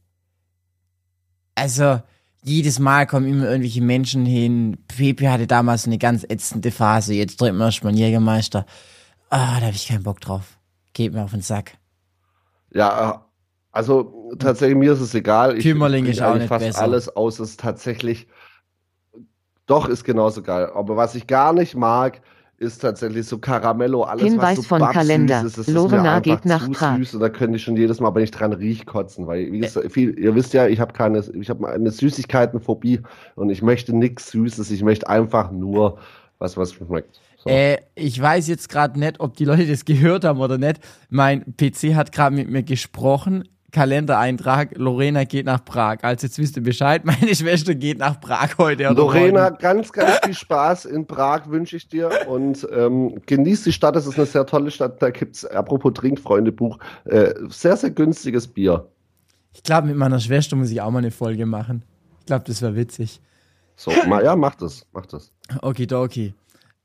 Also, 1.54 2.02
jedes 2.42 2.78
Mal 2.78 3.06
kommen 3.06 3.26
immer 3.26 3.46
irgendwelche 3.46 3.80
Menschen 3.80 4.26
hin. 4.26 4.76
Pepe 4.86 5.30
hatte 5.30 5.46
damals 5.46 5.86
eine 5.86 5.96
ganz 5.96 6.24
ätzende 6.24 6.70
Phase. 6.70 7.14
Jetzt 7.14 7.38
trinkt 7.38 7.56
man 7.56 7.68
erstmal 7.68 7.92
einen 7.92 7.98
Jägermeister. 7.98 8.66
Ah, 9.34 9.58
da 9.58 9.66
habe 9.66 9.74
ich 9.74 9.88
keinen 9.88 10.04
Bock 10.04 10.20
drauf. 10.20 10.60
Geht 10.92 11.12
mir 11.12 11.24
auf 11.24 11.32
den 11.32 11.40
Sack. 11.40 11.72
Ja, 12.70 13.26
also 13.72 14.30
tatsächlich 14.38 14.78
mir 14.78 14.92
ist 14.92 15.00
es 15.00 15.12
egal. 15.12 15.58
Ich 15.58 15.64
Kümmerling 15.64 16.06
ist 16.06 16.22
auch 16.22 16.28
eigentlich 16.28 16.42
nicht 16.42 16.48
fast 16.50 16.64
besser. 16.64 16.82
alles 16.82 17.16
aus. 17.16 17.40
Es 17.40 17.50
ist 17.50 17.60
tatsächlich 17.60 18.28
doch 19.66 19.88
ist 19.88 20.04
genauso 20.04 20.40
geil. 20.40 20.70
Aber 20.72 20.96
was 20.96 21.16
ich 21.16 21.26
gar 21.26 21.52
nicht 21.52 21.74
mag, 21.74 22.20
ist 22.58 22.78
tatsächlich 22.78 23.26
so 23.26 23.38
Caramello, 23.38 24.04
alles 24.04 24.22
Hinweis 24.22 24.58
was 24.58 24.64
so 24.64 24.68
von 24.68 24.78
babsüß 24.78 24.94
Kalender. 24.94 25.36
Ist, 25.38 25.58
das 25.58 25.66
ist 25.66 25.74
Lorena 25.74 26.02
mir 26.02 26.10
einfach 26.12 26.22
geht 26.22 26.44
nach 26.44 26.66
zu 26.66 26.70
Prag. 26.70 26.96
süß 26.98 27.14
und 27.14 27.20
da 27.20 27.28
könnte 27.28 27.56
ich 27.56 27.64
schon 27.64 27.76
jedes 27.76 27.98
Mal, 27.98 28.14
wenn 28.14 28.22
ich 28.22 28.30
dran 28.30 28.52
riech, 28.52 28.86
kotzen, 28.86 29.26
weil 29.26 29.50
wie 29.50 29.58
gesagt, 29.58 29.90
viel, 29.90 30.16
ihr 30.16 30.36
wisst 30.36 30.54
ja, 30.54 30.68
ich 30.68 30.78
habe 30.78 30.92
keine, 30.92 31.18
ich 31.18 31.50
habe 31.50 31.68
eine 31.68 31.90
Süßigkeitenphobie 31.90 33.00
und 33.34 33.50
ich 33.50 33.62
möchte 33.62 33.96
nichts 33.96 34.30
Süßes. 34.30 34.70
Ich 34.70 34.84
möchte 34.84 35.08
einfach 35.08 35.50
nur 35.50 35.98
was, 36.38 36.56
was 36.56 36.72
schmeckt. 36.72 37.20
So. 37.38 37.50
Äh, 37.50 37.78
ich 37.94 38.20
weiß 38.20 38.48
jetzt 38.48 38.68
gerade 38.68 38.98
nicht, 38.98 39.20
ob 39.20 39.36
die 39.36 39.44
Leute 39.44 39.66
das 39.66 39.84
gehört 39.84 40.24
haben 40.24 40.40
oder 40.40 40.58
nicht. 40.58 40.80
Mein 41.10 41.56
PC 41.56 41.94
hat 41.94 42.12
gerade 42.12 42.34
mit 42.34 42.48
mir 42.48 42.62
gesprochen. 42.62 43.44
Kalendereintrag, 43.74 44.78
Lorena 44.78 45.24
geht 45.24 45.46
nach 45.46 45.64
Prag. 45.64 45.98
Also 46.02 46.28
jetzt 46.28 46.38
wisst 46.38 46.56
ihr 46.56 46.62
Bescheid, 46.62 47.04
meine 47.04 47.34
Schwester 47.34 47.74
geht 47.74 47.98
nach 47.98 48.20
Prag 48.20 48.56
heute. 48.56 48.84
Lorena, 48.84 49.50
morgen. 49.50 49.58
ganz, 49.58 49.92
ganz 49.92 50.18
viel 50.24 50.34
Spaß 50.34 50.84
in 50.86 51.06
Prag 51.06 51.48
wünsche 51.48 51.76
ich 51.76 51.88
dir 51.88 52.10
und 52.28 52.66
ähm, 52.72 53.20
genieß 53.26 53.64
die 53.64 53.72
Stadt. 53.72 53.96
Es 53.96 54.06
ist 54.06 54.16
eine 54.16 54.26
sehr 54.26 54.46
tolle 54.46 54.70
Stadt. 54.70 55.02
Da 55.02 55.10
gibt's 55.10 55.44
apropos 55.44 55.92
Trinkfreunde-Buch, 55.94 56.78
äh, 57.06 57.34
sehr, 57.48 57.76
sehr 57.76 57.90
günstiges 57.90 58.46
Bier. 58.46 58.88
Ich 59.52 59.62
glaube, 59.62 59.88
mit 59.88 59.96
meiner 59.96 60.20
Schwester 60.20 60.56
muss 60.56 60.70
ich 60.70 60.80
auch 60.80 60.90
mal 60.90 60.98
eine 60.98 61.10
Folge 61.10 61.44
machen. 61.44 61.84
Ich 62.20 62.26
glaube, 62.26 62.44
das 62.46 62.62
wäre 62.62 62.76
witzig. 62.76 63.20
So, 63.76 63.90
ja, 63.90 64.36
mach 64.36 64.54
das, 64.54 64.86
mach 64.92 65.06
das. 65.06 65.32
Okidoki. 65.62 66.34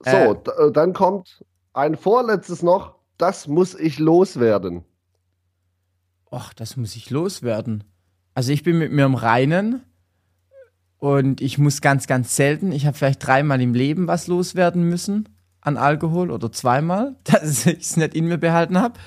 So, 0.04 0.10
Äh. 0.12 0.32
äh, 0.32 0.72
dann 0.72 0.94
kommt 0.94 1.44
ein 1.74 1.96
vorletztes 1.96 2.64
noch. 2.64 2.96
Das 3.18 3.48
muss 3.48 3.76
ich 3.76 4.00
loswerden. 4.00 4.84
Och, 6.32 6.54
das 6.54 6.78
muss 6.78 6.96
ich 6.96 7.10
loswerden. 7.10 7.84
Also 8.34 8.52
ich 8.52 8.64
bin 8.64 8.78
mit 8.78 8.92
mir 8.92 9.06
im 9.06 9.16
Reinen 9.16 9.82
und 10.98 11.42
ich 11.42 11.58
muss 11.58 11.82
ganz, 11.82 12.08
ganz 12.08 12.36
selten, 12.36 12.72
ich 12.72 12.86
habe 12.86 12.96
vielleicht 12.98 13.26
dreimal 13.26 13.60
im 13.62 13.74
Leben 13.74 14.08
was 14.08 14.28
loswerden 14.28 14.84
müssen 14.84 15.28
an 15.62 15.76
Alkohol 15.78 16.32
oder 16.32 16.52
zweimal, 16.52 17.16
dass 17.24 17.66
ich 17.66 17.80
es 17.80 17.98
nicht 17.98 18.14
in 18.16 18.28
mir 18.28 18.38
behalten 18.38 18.80
habe. 18.80 19.00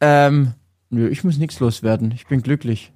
Ähm, 0.00 0.52
nö, 0.90 1.08
ich 1.08 1.24
muss 1.24 1.38
nichts 1.38 1.60
loswerden. 1.60 2.10
Ich 2.12 2.26
bin 2.26 2.42
glücklich. 2.42 2.92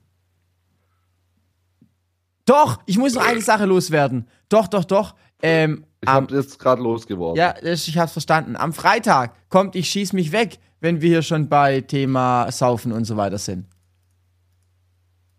Doch, 2.46 2.78
ich 2.86 2.98
muss 2.98 3.14
noch 3.14 3.26
eine 3.26 3.40
Sache 3.40 3.64
loswerden. 3.64 4.28
Doch, 4.48 4.66
doch, 4.68 4.84
doch. 4.84 5.14
Ähm, 5.42 5.84
Ich 6.02 6.08
habe 6.08 6.34
jetzt 6.34 6.58
gerade 6.58 6.82
losgeworden. 6.82 7.36
ja, 7.38 7.54
ich 7.62 7.96
hab's 7.98 8.12
verstanden. 8.12 8.56
Am 8.56 8.72
Freitag 8.72 9.34
kommt 9.48 9.74
Ich 9.76 9.88
schieß 9.88 10.12
mich 10.12 10.32
weg, 10.32 10.58
wenn 10.80 11.00
wir 11.00 11.08
hier 11.08 11.22
schon 11.22 11.48
bei 11.48 11.80
Thema 11.80 12.50
Saufen 12.52 12.92
und 12.92 13.04
so 13.04 13.16
weiter 13.16 13.38
sind. 13.38 13.66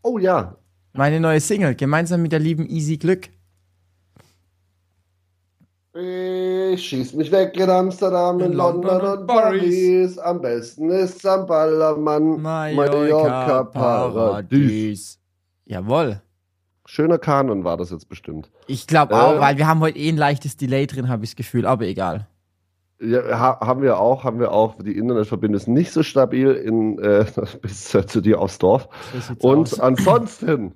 Oh 0.02 0.18
ja. 0.18 0.56
Meine 0.94 1.20
neue 1.20 1.40
Single, 1.40 1.76
gemeinsam 1.76 2.22
mit 2.22 2.32
der 2.32 2.40
lieben 2.40 2.68
Easy 2.68 2.98
Glück. 2.98 3.30
Ich 5.94 6.86
schieß 6.88 7.14
mich 7.14 7.32
weg 7.32 7.56
in 7.58 7.70
Amsterdam, 7.70 8.40
in, 8.40 8.48
In 8.52 8.54
London, 8.54 8.84
London 8.92 9.12
und 9.14 9.20
und 9.20 9.28
Paris. 9.28 10.18
Am 10.18 10.42
besten 10.42 10.90
ist 10.90 11.26
am 11.26 11.46
Ballermann 11.46 12.42
Mallorca 12.42 13.64
Paradies. 13.64 15.18
Jawohl. 15.66 16.22
Schöner 16.86 17.18
Kanon 17.18 17.64
war 17.64 17.78
das 17.78 17.90
jetzt 17.92 18.08
bestimmt. 18.10 18.52
Ich 18.68 18.88
glaube 18.88 19.14
Äh. 19.14 19.18
auch, 19.18 19.40
weil 19.40 19.58
wir 19.58 19.68
haben 19.68 19.80
heute 19.80 19.98
eh 19.98 20.10
ein 20.10 20.18
leichtes 20.18 20.56
Delay 20.58 20.86
drin, 20.88 21.10
habe 21.10 21.24
ich 21.24 21.32
das 21.32 21.36
Gefühl, 21.36 21.66
aber 21.66 21.86
egal. 21.86 22.28
Ja, 23.02 23.40
ha, 23.40 23.60
haben 23.60 23.82
wir 23.82 24.00
auch, 24.00 24.24
haben 24.24 24.40
wir 24.40 24.52
auch. 24.54 24.76
Die 24.82 24.98
Internetverbindung 24.98 25.58
ist 25.60 25.68
nicht 25.68 25.92
so 25.92 26.02
stabil 26.04 26.52
in, 26.52 26.98
äh, 27.00 27.26
bis 27.62 27.94
äh, 27.94 28.06
zu 28.06 28.22
dir 28.22 28.40
aufs 28.40 28.58
Dorf. 28.58 28.88
Und 29.40 29.74
aus. 29.74 29.80
ansonsten 29.82 30.76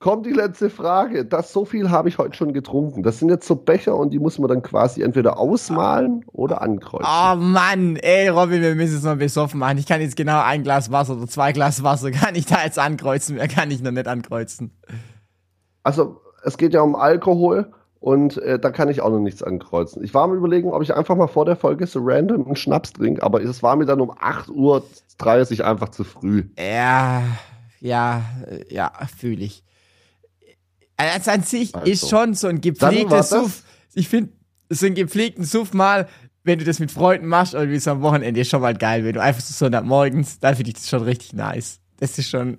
kommt 0.00 0.26
die 0.26 0.32
letzte 0.32 0.68
Frage. 0.68 1.24
Das 1.24 1.52
so 1.52 1.64
viel 1.64 1.90
habe 1.90 2.08
ich 2.10 2.18
heute 2.18 2.36
schon 2.36 2.52
getrunken. 2.52 3.02
Das 3.02 3.18
sind 3.20 3.28
jetzt 3.30 3.46
so 3.46 3.54
Becher 3.56 3.96
und 3.96 4.10
die 4.12 4.18
muss 4.18 4.38
man 4.38 4.48
dann 4.48 4.62
quasi 4.62 5.00
entweder 5.02 5.38
ausmalen 5.38 6.24
oder 6.32 6.60
ankreuzen. 6.60 7.06
Oh 7.08 7.36
Mann, 7.36 7.96
ey 7.96 8.28
Robin, 8.28 8.60
wir 8.60 8.74
müssen 8.74 8.96
es 8.96 9.02
mal 9.04 9.16
besoffen 9.16 9.60
machen. 9.60 9.78
Ich 9.78 9.86
kann 9.86 10.00
jetzt 10.02 10.16
genau 10.16 10.42
ein 10.42 10.62
Glas 10.62 10.90
Wasser 10.90 11.16
oder 11.16 11.26
zwei 11.26 11.52
Glas 11.52 11.82
Wasser, 11.82 12.10
kann 12.10 12.34
ich 12.34 12.46
da 12.46 12.62
jetzt 12.64 12.78
ankreuzen, 12.78 13.36
mehr 13.36 13.48
kann 13.48 13.70
ich 13.70 13.80
noch 13.82 13.92
nicht 13.92 14.08
ankreuzen. 14.08 14.72
Also 15.82 16.20
es 16.42 16.56
geht 16.58 16.74
ja 16.74 16.82
um 16.82 16.94
Alkohol 16.94 17.72
und 18.00 18.38
äh, 18.38 18.58
da 18.58 18.70
kann 18.70 18.88
ich 18.88 19.02
auch 19.02 19.10
noch 19.10 19.20
nichts 19.20 19.42
ankreuzen. 19.42 20.02
Ich 20.02 20.14
war 20.14 20.24
am 20.24 20.34
überlegen, 20.34 20.72
ob 20.72 20.82
ich 20.82 20.94
einfach 20.94 21.16
mal 21.16 21.28
vor 21.28 21.44
der 21.44 21.56
Folge 21.56 21.86
so 21.86 22.00
random 22.02 22.46
einen 22.46 22.56
Schnaps 22.56 22.92
trinke, 22.92 23.22
aber 23.22 23.42
es 23.42 23.62
war 23.62 23.76
mir 23.76 23.86
dann 23.86 24.00
um 24.00 24.10
8.30 24.10 24.50
Uhr 25.60 25.66
einfach 25.66 25.90
zu 25.90 26.04
früh. 26.04 26.44
Ja, 26.58 27.22
ja, 27.80 28.22
äh, 28.46 28.72
ja, 28.72 28.92
fühle 29.18 29.44
ich. 29.44 29.64
Also 30.96 31.30
an 31.30 31.42
sich 31.42 31.74
Also, 31.74 31.90
ist 31.90 32.08
schon 32.08 32.34
so 32.34 32.48
ein 32.48 32.60
gepflegter 32.60 33.22
Suff. 33.22 33.62
Ich 33.94 34.08
finde, 34.08 34.32
so 34.68 34.86
einen 34.86 34.94
gepflegten 34.94 35.44
Suff 35.44 35.72
mal, 35.72 36.08
wenn 36.44 36.58
du 36.58 36.64
das 36.64 36.78
mit 36.78 36.90
Freunden 36.90 37.26
machst 37.26 37.54
oder 37.54 37.68
wie 37.68 37.78
so 37.78 37.90
am 37.90 38.02
Wochenende, 38.02 38.40
ist 38.40 38.48
schon 38.48 38.60
mal 38.60 38.74
geil. 38.74 39.04
Wenn 39.04 39.14
du 39.14 39.22
einfach 39.22 39.42
so 39.42 39.52
Sonntag 39.52 39.84
morgens, 39.84 40.38
da 40.40 40.54
finde 40.54 40.70
ich 40.70 40.74
das 40.76 40.88
schon 40.88 41.02
richtig 41.02 41.32
nice. 41.32 41.80
Das 41.98 42.18
ist 42.18 42.28
schon, 42.28 42.58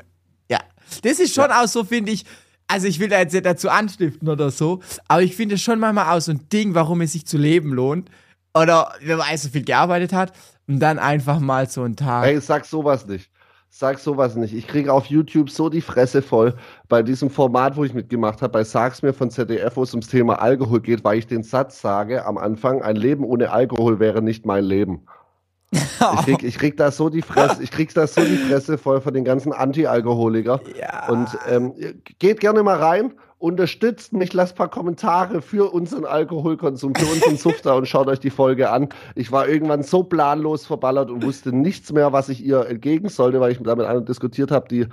ja. 0.50 0.60
Das 1.04 1.20
ist 1.20 1.34
schon 1.34 1.52
auch 1.52 1.68
so, 1.68 1.84
finde 1.84 2.12
ich, 2.12 2.26
also 2.72 2.88
ich 2.88 3.00
will 3.00 3.10
da 3.10 3.20
jetzt 3.20 3.34
nicht 3.34 3.46
dazu 3.46 3.70
anstiften 3.70 4.30
oder 4.30 4.50
so, 4.50 4.80
aber 5.08 5.22
ich 5.22 5.36
finde 5.36 5.58
schon 5.58 5.80
manchmal 5.80 6.16
auch 6.16 6.22
so 6.22 6.32
ein 6.32 6.48
Ding, 6.50 6.74
warum 6.74 7.02
es 7.02 7.12
sich 7.14 7.26
zu 7.26 7.38
leben 7.38 7.74
lohnt. 7.74 8.10
Oder 8.54 8.94
wenn 9.02 9.18
man 9.18 9.38
so 9.38 9.50
viel 9.50 9.64
gearbeitet 9.64 10.14
hat 10.14 10.34
und 10.68 10.80
dann 10.80 11.00
einfach 11.00 11.40
mal 11.40 11.70
so 11.70 11.84
einen 11.84 11.96
Tag. 11.96 12.26
Ey, 12.26 12.40
sag 12.40 12.66
sowas 12.66 13.06
nicht. 13.08 13.32
Sag 13.70 14.00
sowas 14.00 14.36
nicht. 14.36 14.54
Ich 14.54 14.68
kriege 14.68 14.92
auf 14.92 15.06
YouTube 15.06 15.50
so 15.50 15.70
die 15.70 15.80
Fresse 15.80 16.22
voll 16.22 16.54
bei 16.90 17.02
diesem 17.02 17.30
Format, 17.30 17.78
wo 17.78 17.86
ich 17.86 17.94
mitgemacht 17.94 18.42
habe, 18.42 18.52
bei 18.52 18.66
Sag's 18.66 19.02
mir 19.02 19.14
von 19.14 19.30
ZDF, 19.30 19.78
wo 19.78 19.84
es 19.84 19.94
ums 19.94 20.10
Thema 20.10 20.42
Alkohol 20.42 20.82
geht, 20.82 21.06
weil 21.06 21.20
ich 21.20 21.28
den 21.28 21.44
Satz 21.44 21.80
sage 21.80 22.26
am 22.26 22.38
Anfang, 22.38 22.82
ein 22.82 22.98
Leben 22.98 23.24
ohne 23.24 23.52
Alkohol 23.52 24.00
wäre 24.00 24.22
nicht 24.22 24.46
mein 24.46 24.66
Leben. 24.66 25.06
Ich 25.72 26.26
krieg, 26.26 26.44
ich 26.44 26.58
krieg 26.58 26.78
da 26.78 26.92
so 26.92 27.10
die 27.10 27.22
Fresse, 27.22 27.64
ich 27.64 27.72
krieg 27.72 27.94
da 27.94 28.06
so 28.06 28.22
die 28.22 28.36
Fresse 28.36 28.78
voll 28.78 29.00
von 29.00 29.14
den 29.14 29.24
ganzen 29.24 29.54
Anti-Alkoholiker. 29.54 30.60
Ja. 30.78 31.08
Und 31.08 31.30
ähm, 31.48 31.74
geht 32.20 32.40
gerne 32.40 32.62
mal 32.64 32.78
rein, 32.78 33.14
unterstützt 33.42 34.14
mich, 34.14 34.34
lasst 34.34 34.54
ein 34.54 34.58
paar 34.58 34.70
Kommentare 34.70 35.42
für 35.42 35.74
unseren 35.74 36.06
Alkoholkonsum, 36.06 36.94
für 36.94 37.12
unseren 37.12 37.38
Suff 37.38 37.62
da 37.62 37.74
und 37.74 37.88
schaut 37.88 38.08
euch 38.08 38.20
die 38.20 38.30
Folge 38.30 38.70
an. 38.70 38.90
Ich 39.16 39.32
war 39.32 39.48
irgendwann 39.48 39.82
so 39.82 40.04
planlos 40.04 40.66
verballert 40.66 41.10
und 41.10 41.24
wusste 41.24 41.56
nichts 41.56 41.92
mehr, 41.92 42.14
was 42.14 42.30
ich 42.30 42.46
ihr 42.46 42.68
entgegen 42.68 43.10
sollte, 43.10 43.40
weil 43.40 43.52
ich 43.52 43.60
da 43.60 43.76
mit 43.76 43.88
einer 43.88 44.02
diskutiert 44.02 44.52
habe, 44.52 44.68
die 44.70 44.86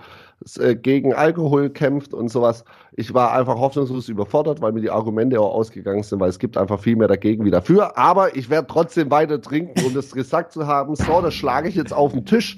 äh, 0.59 0.75
gegen 0.75 1.13
Alkohol 1.13 1.69
kämpft 1.69 2.15
und 2.15 2.29
sowas. 2.31 2.65
Ich 2.93 3.13
war 3.13 3.33
einfach 3.33 3.59
hoffnungslos 3.59 4.09
überfordert, 4.09 4.63
weil 4.63 4.73
mir 4.73 4.81
die 4.81 4.91
Argumente 4.91 5.39
auch 5.41 5.55
ausgegangen 5.55 6.03
sind, 6.03 6.19
weil 6.21 6.31
es 6.31 6.39
gibt 6.39 6.57
einfach 6.57 6.81
viel 6.81 6.97
mehr 6.97 7.09
dagegen 7.09 7.45
wie 7.45 7.51
dafür. 7.51 7.99
Aber 7.99 8.35
ich 8.35 8.49
werde 8.49 8.67
trotzdem 8.67 9.11
weiter 9.11 9.43
trinken, 9.43 9.85
um 9.85 9.93
das 9.93 10.13
gesagt 10.13 10.53
zu 10.53 10.67
haben. 10.67 10.97
So, 10.97 11.21
das 11.21 11.35
schlage 11.35 11.69
ich 11.69 11.75
jetzt 11.75 11.93
auf 11.93 12.13
den 12.13 12.25
Tisch. 12.25 12.57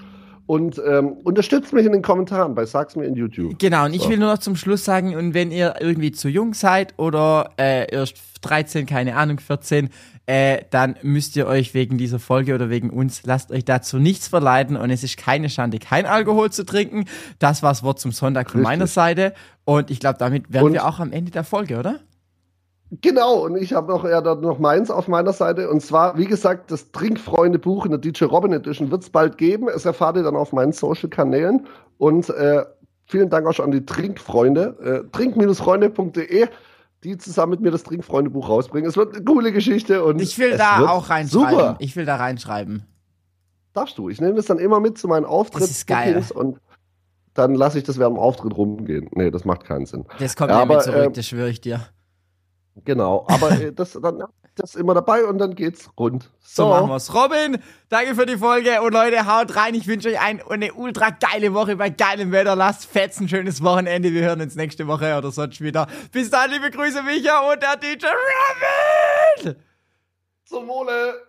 Und 0.50 0.82
ähm, 0.84 1.12
unterstützt 1.22 1.72
mich 1.72 1.86
in 1.86 1.92
den 1.92 2.02
Kommentaren 2.02 2.56
bei 2.56 2.66
Sag's 2.66 2.96
mir 2.96 3.04
in 3.04 3.14
YouTube. 3.14 3.56
Genau, 3.60 3.84
und 3.84 3.94
ich 3.94 4.02
So. 4.02 4.08
will 4.10 4.18
nur 4.18 4.32
noch 4.32 4.38
zum 4.38 4.56
Schluss 4.56 4.84
sagen, 4.84 5.14
und 5.14 5.32
wenn 5.32 5.52
ihr 5.52 5.76
irgendwie 5.78 6.10
zu 6.10 6.28
jung 6.28 6.54
seid 6.54 6.92
oder 6.98 7.50
äh, 7.56 7.88
erst 7.94 8.16
13, 8.40 8.84
keine 8.84 9.14
Ahnung, 9.14 9.38
14, 9.38 9.90
äh, 10.26 10.62
dann 10.70 10.96
müsst 11.02 11.36
ihr 11.36 11.46
euch 11.46 11.72
wegen 11.72 11.98
dieser 11.98 12.18
Folge 12.18 12.52
oder 12.56 12.68
wegen 12.68 12.90
uns, 12.90 13.22
lasst 13.24 13.52
euch 13.52 13.64
dazu 13.64 13.98
nichts 14.00 14.26
verleiten 14.26 14.76
und 14.76 14.90
es 14.90 15.04
ist 15.04 15.16
keine 15.16 15.48
Schande, 15.50 15.78
kein 15.78 16.04
Alkohol 16.04 16.50
zu 16.50 16.64
trinken. 16.64 17.04
Das 17.38 17.62
war 17.62 17.70
das 17.70 17.84
Wort 17.84 18.00
zum 18.00 18.10
Sonntag 18.10 18.50
von 18.50 18.60
Richtig. 18.62 18.70
meiner 18.72 18.86
Seite 18.88 19.34
und 19.64 19.88
ich 19.88 20.00
glaube, 20.00 20.18
damit 20.18 20.52
wären 20.52 20.64
Und- 20.66 20.72
wir 20.72 20.84
auch 20.84 20.98
am 20.98 21.12
Ende 21.12 21.30
der 21.30 21.44
Folge, 21.44 21.78
oder? 21.78 22.00
Genau, 22.90 23.44
und 23.44 23.56
ich 23.56 23.72
habe 23.72 23.92
noch, 23.92 24.04
ja, 24.04 24.20
dann 24.20 24.40
noch 24.40 24.58
meins 24.58 24.90
auf 24.90 25.06
meiner 25.06 25.32
Seite. 25.32 25.70
Und 25.70 25.80
zwar, 25.80 26.18
wie 26.18 26.24
gesagt, 26.24 26.72
das 26.72 26.90
Trinkfreunde-Buch 26.90 27.84
in 27.84 27.92
der 27.92 28.00
DJ 28.00 28.24
Robin 28.24 28.52
Edition 28.52 28.90
wird 28.90 29.02
es 29.04 29.10
bald 29.10 29.38
geben. 29.38 29.68
Es 29.68 29.84
erfahrt 29.84 30.16
ihr 30.16 30.24
dann 30.24 30.34
auf 30.34 30.52
meinen 30.52 30.72
Social-Kanälen. 30.72 31.66
Und 31.98 32.28
äh, 32.30 32.64
vielen 33.06 33.30
Dank 33.30 33.46
auch 33.46 33.52
schon 33.52 33.66
an 33.66 33.70
die 33.70 33.86
Trinkfreunde. 33.86 35.04
Äh, 35.06 35.10
trink-freunde.de, 35.12 36.48
die 37.04 37.18
zusammen 37.18 37.50
mit 37.50 37.60
mir 37.60 37.70
das 37.70 37.84
Trinkfreunde-Buch 37.84 38.48
rausbringen. 38.48 38.88
Es 38.88 38.96
wird 38.96 39.14
eine 39.14 39.24
coole 39.24 39.52
Geschichte. 39.52 40.02
Und 40.02 40.20
Ich 40.20 40.36
will 40.40 40.56
da 40.56 40.88
auch 40.88 41.10
reinschreiben. 41.10 41.50
Super. 41.50 41.76
Ich 41.78 41.94
will 41.94 42.06
da 42.06 42.16
reinschreiben. 42.16 42.82
Darfst 43.72 43.98
du. 43.98 44.08
Ich 44.08 44.20
nehme 44.20 44.34
das 44.34 44.46
dann 44.46 44.58
immer 44.58 44.80
mit 44.80 44.98
zu 44.98 45.06
meinen 45.06 45.26
Das 45.52 45.70
ist 45.70 45.86
geil. 45.86 46.24
Und 46.34 46.58
dann 47.34 47.54
lasse 47.54 47.78
ich 47.78 47.84
das 47.84 47.98
während 48.00 48.16
dem 48.16 48.20
Auftritt 48.20 48.56
rumgehen. 48.56 49.08
Nee, 49.12 49.30
das 49.30 49.44
macht 49.44 49.64
keinen 49.64 49.86
Sinn. 49.86 50.06
Das 50.18 50.34
kommt 50.34 50.50
Ja, 50.50 50.56
mir 50.56 50.62
aber, 50.62 50.80
zurück, 50.80 51.04
äh, 51.06 51.10
das 51.12 51.26
schwöre 51.26 51.50
ich 51.50 51.60
dir. 51.60 51.82
Genau, 52.84 53.26
aber 53.28 53.52
äh, 53.52 53.72
das 53.74 53.98
dann 54.00 54.24
das 54.56 54.74
immer 54.74 54.94
dabei 54.94 55.24
und 55.24 55.38
dann 55.38 55.54
geht's 55.54 55.88
rund. 55.98 56.30
So 56.42 56.68
machen 56.68 56.88
wir's. 56.88 57.14
Robin, 57.14 57.58
danke 57.88 58.14
für 58.14 58.26
die 58.26 58.36
Folge 58.36 58.82
und 58.82 58.92
Leute, 58.92 59.26
haut 59.26 59.56
rein. 59.56 59.74
Ich 59.74 59.86
wünsche 59.86 60.08
euch 60.08 60.20
ein, 60.20 60.42
eine 60.42 60.74
ultra 60.74 61.10
geile 61.10 61.54
Woche 61.54 61.76
bei 61.76 61.90
geilem 61.90 62.32
Wetter. 62.32 62.56
Lasst 62.56 62.86
fetzen, 62.86 63.28
schönes 63.28 63.62
Wochenende. 63.62 64.12
Wir 64.12 64.22
hören 64.22 64.40
uns 64.40 64.56
nächste 64.56 64.86
Woche 64.86 65.16
oder 65.16 65.30
sonst 65.30 65.60
wieder. 65.60 65.86
Bis 66.12 66.30
dann, 66.30 66.50
liebe 66.50 66.70
Grüße, 66.70 67.02
Micha 67.02 67.50
und 67.50 67.62
der 67.62 67.76
DJ 67.76 68.06
Robin! 69.44 69.56
Zum 70.44 70.66
Wohle! 70.68 71.26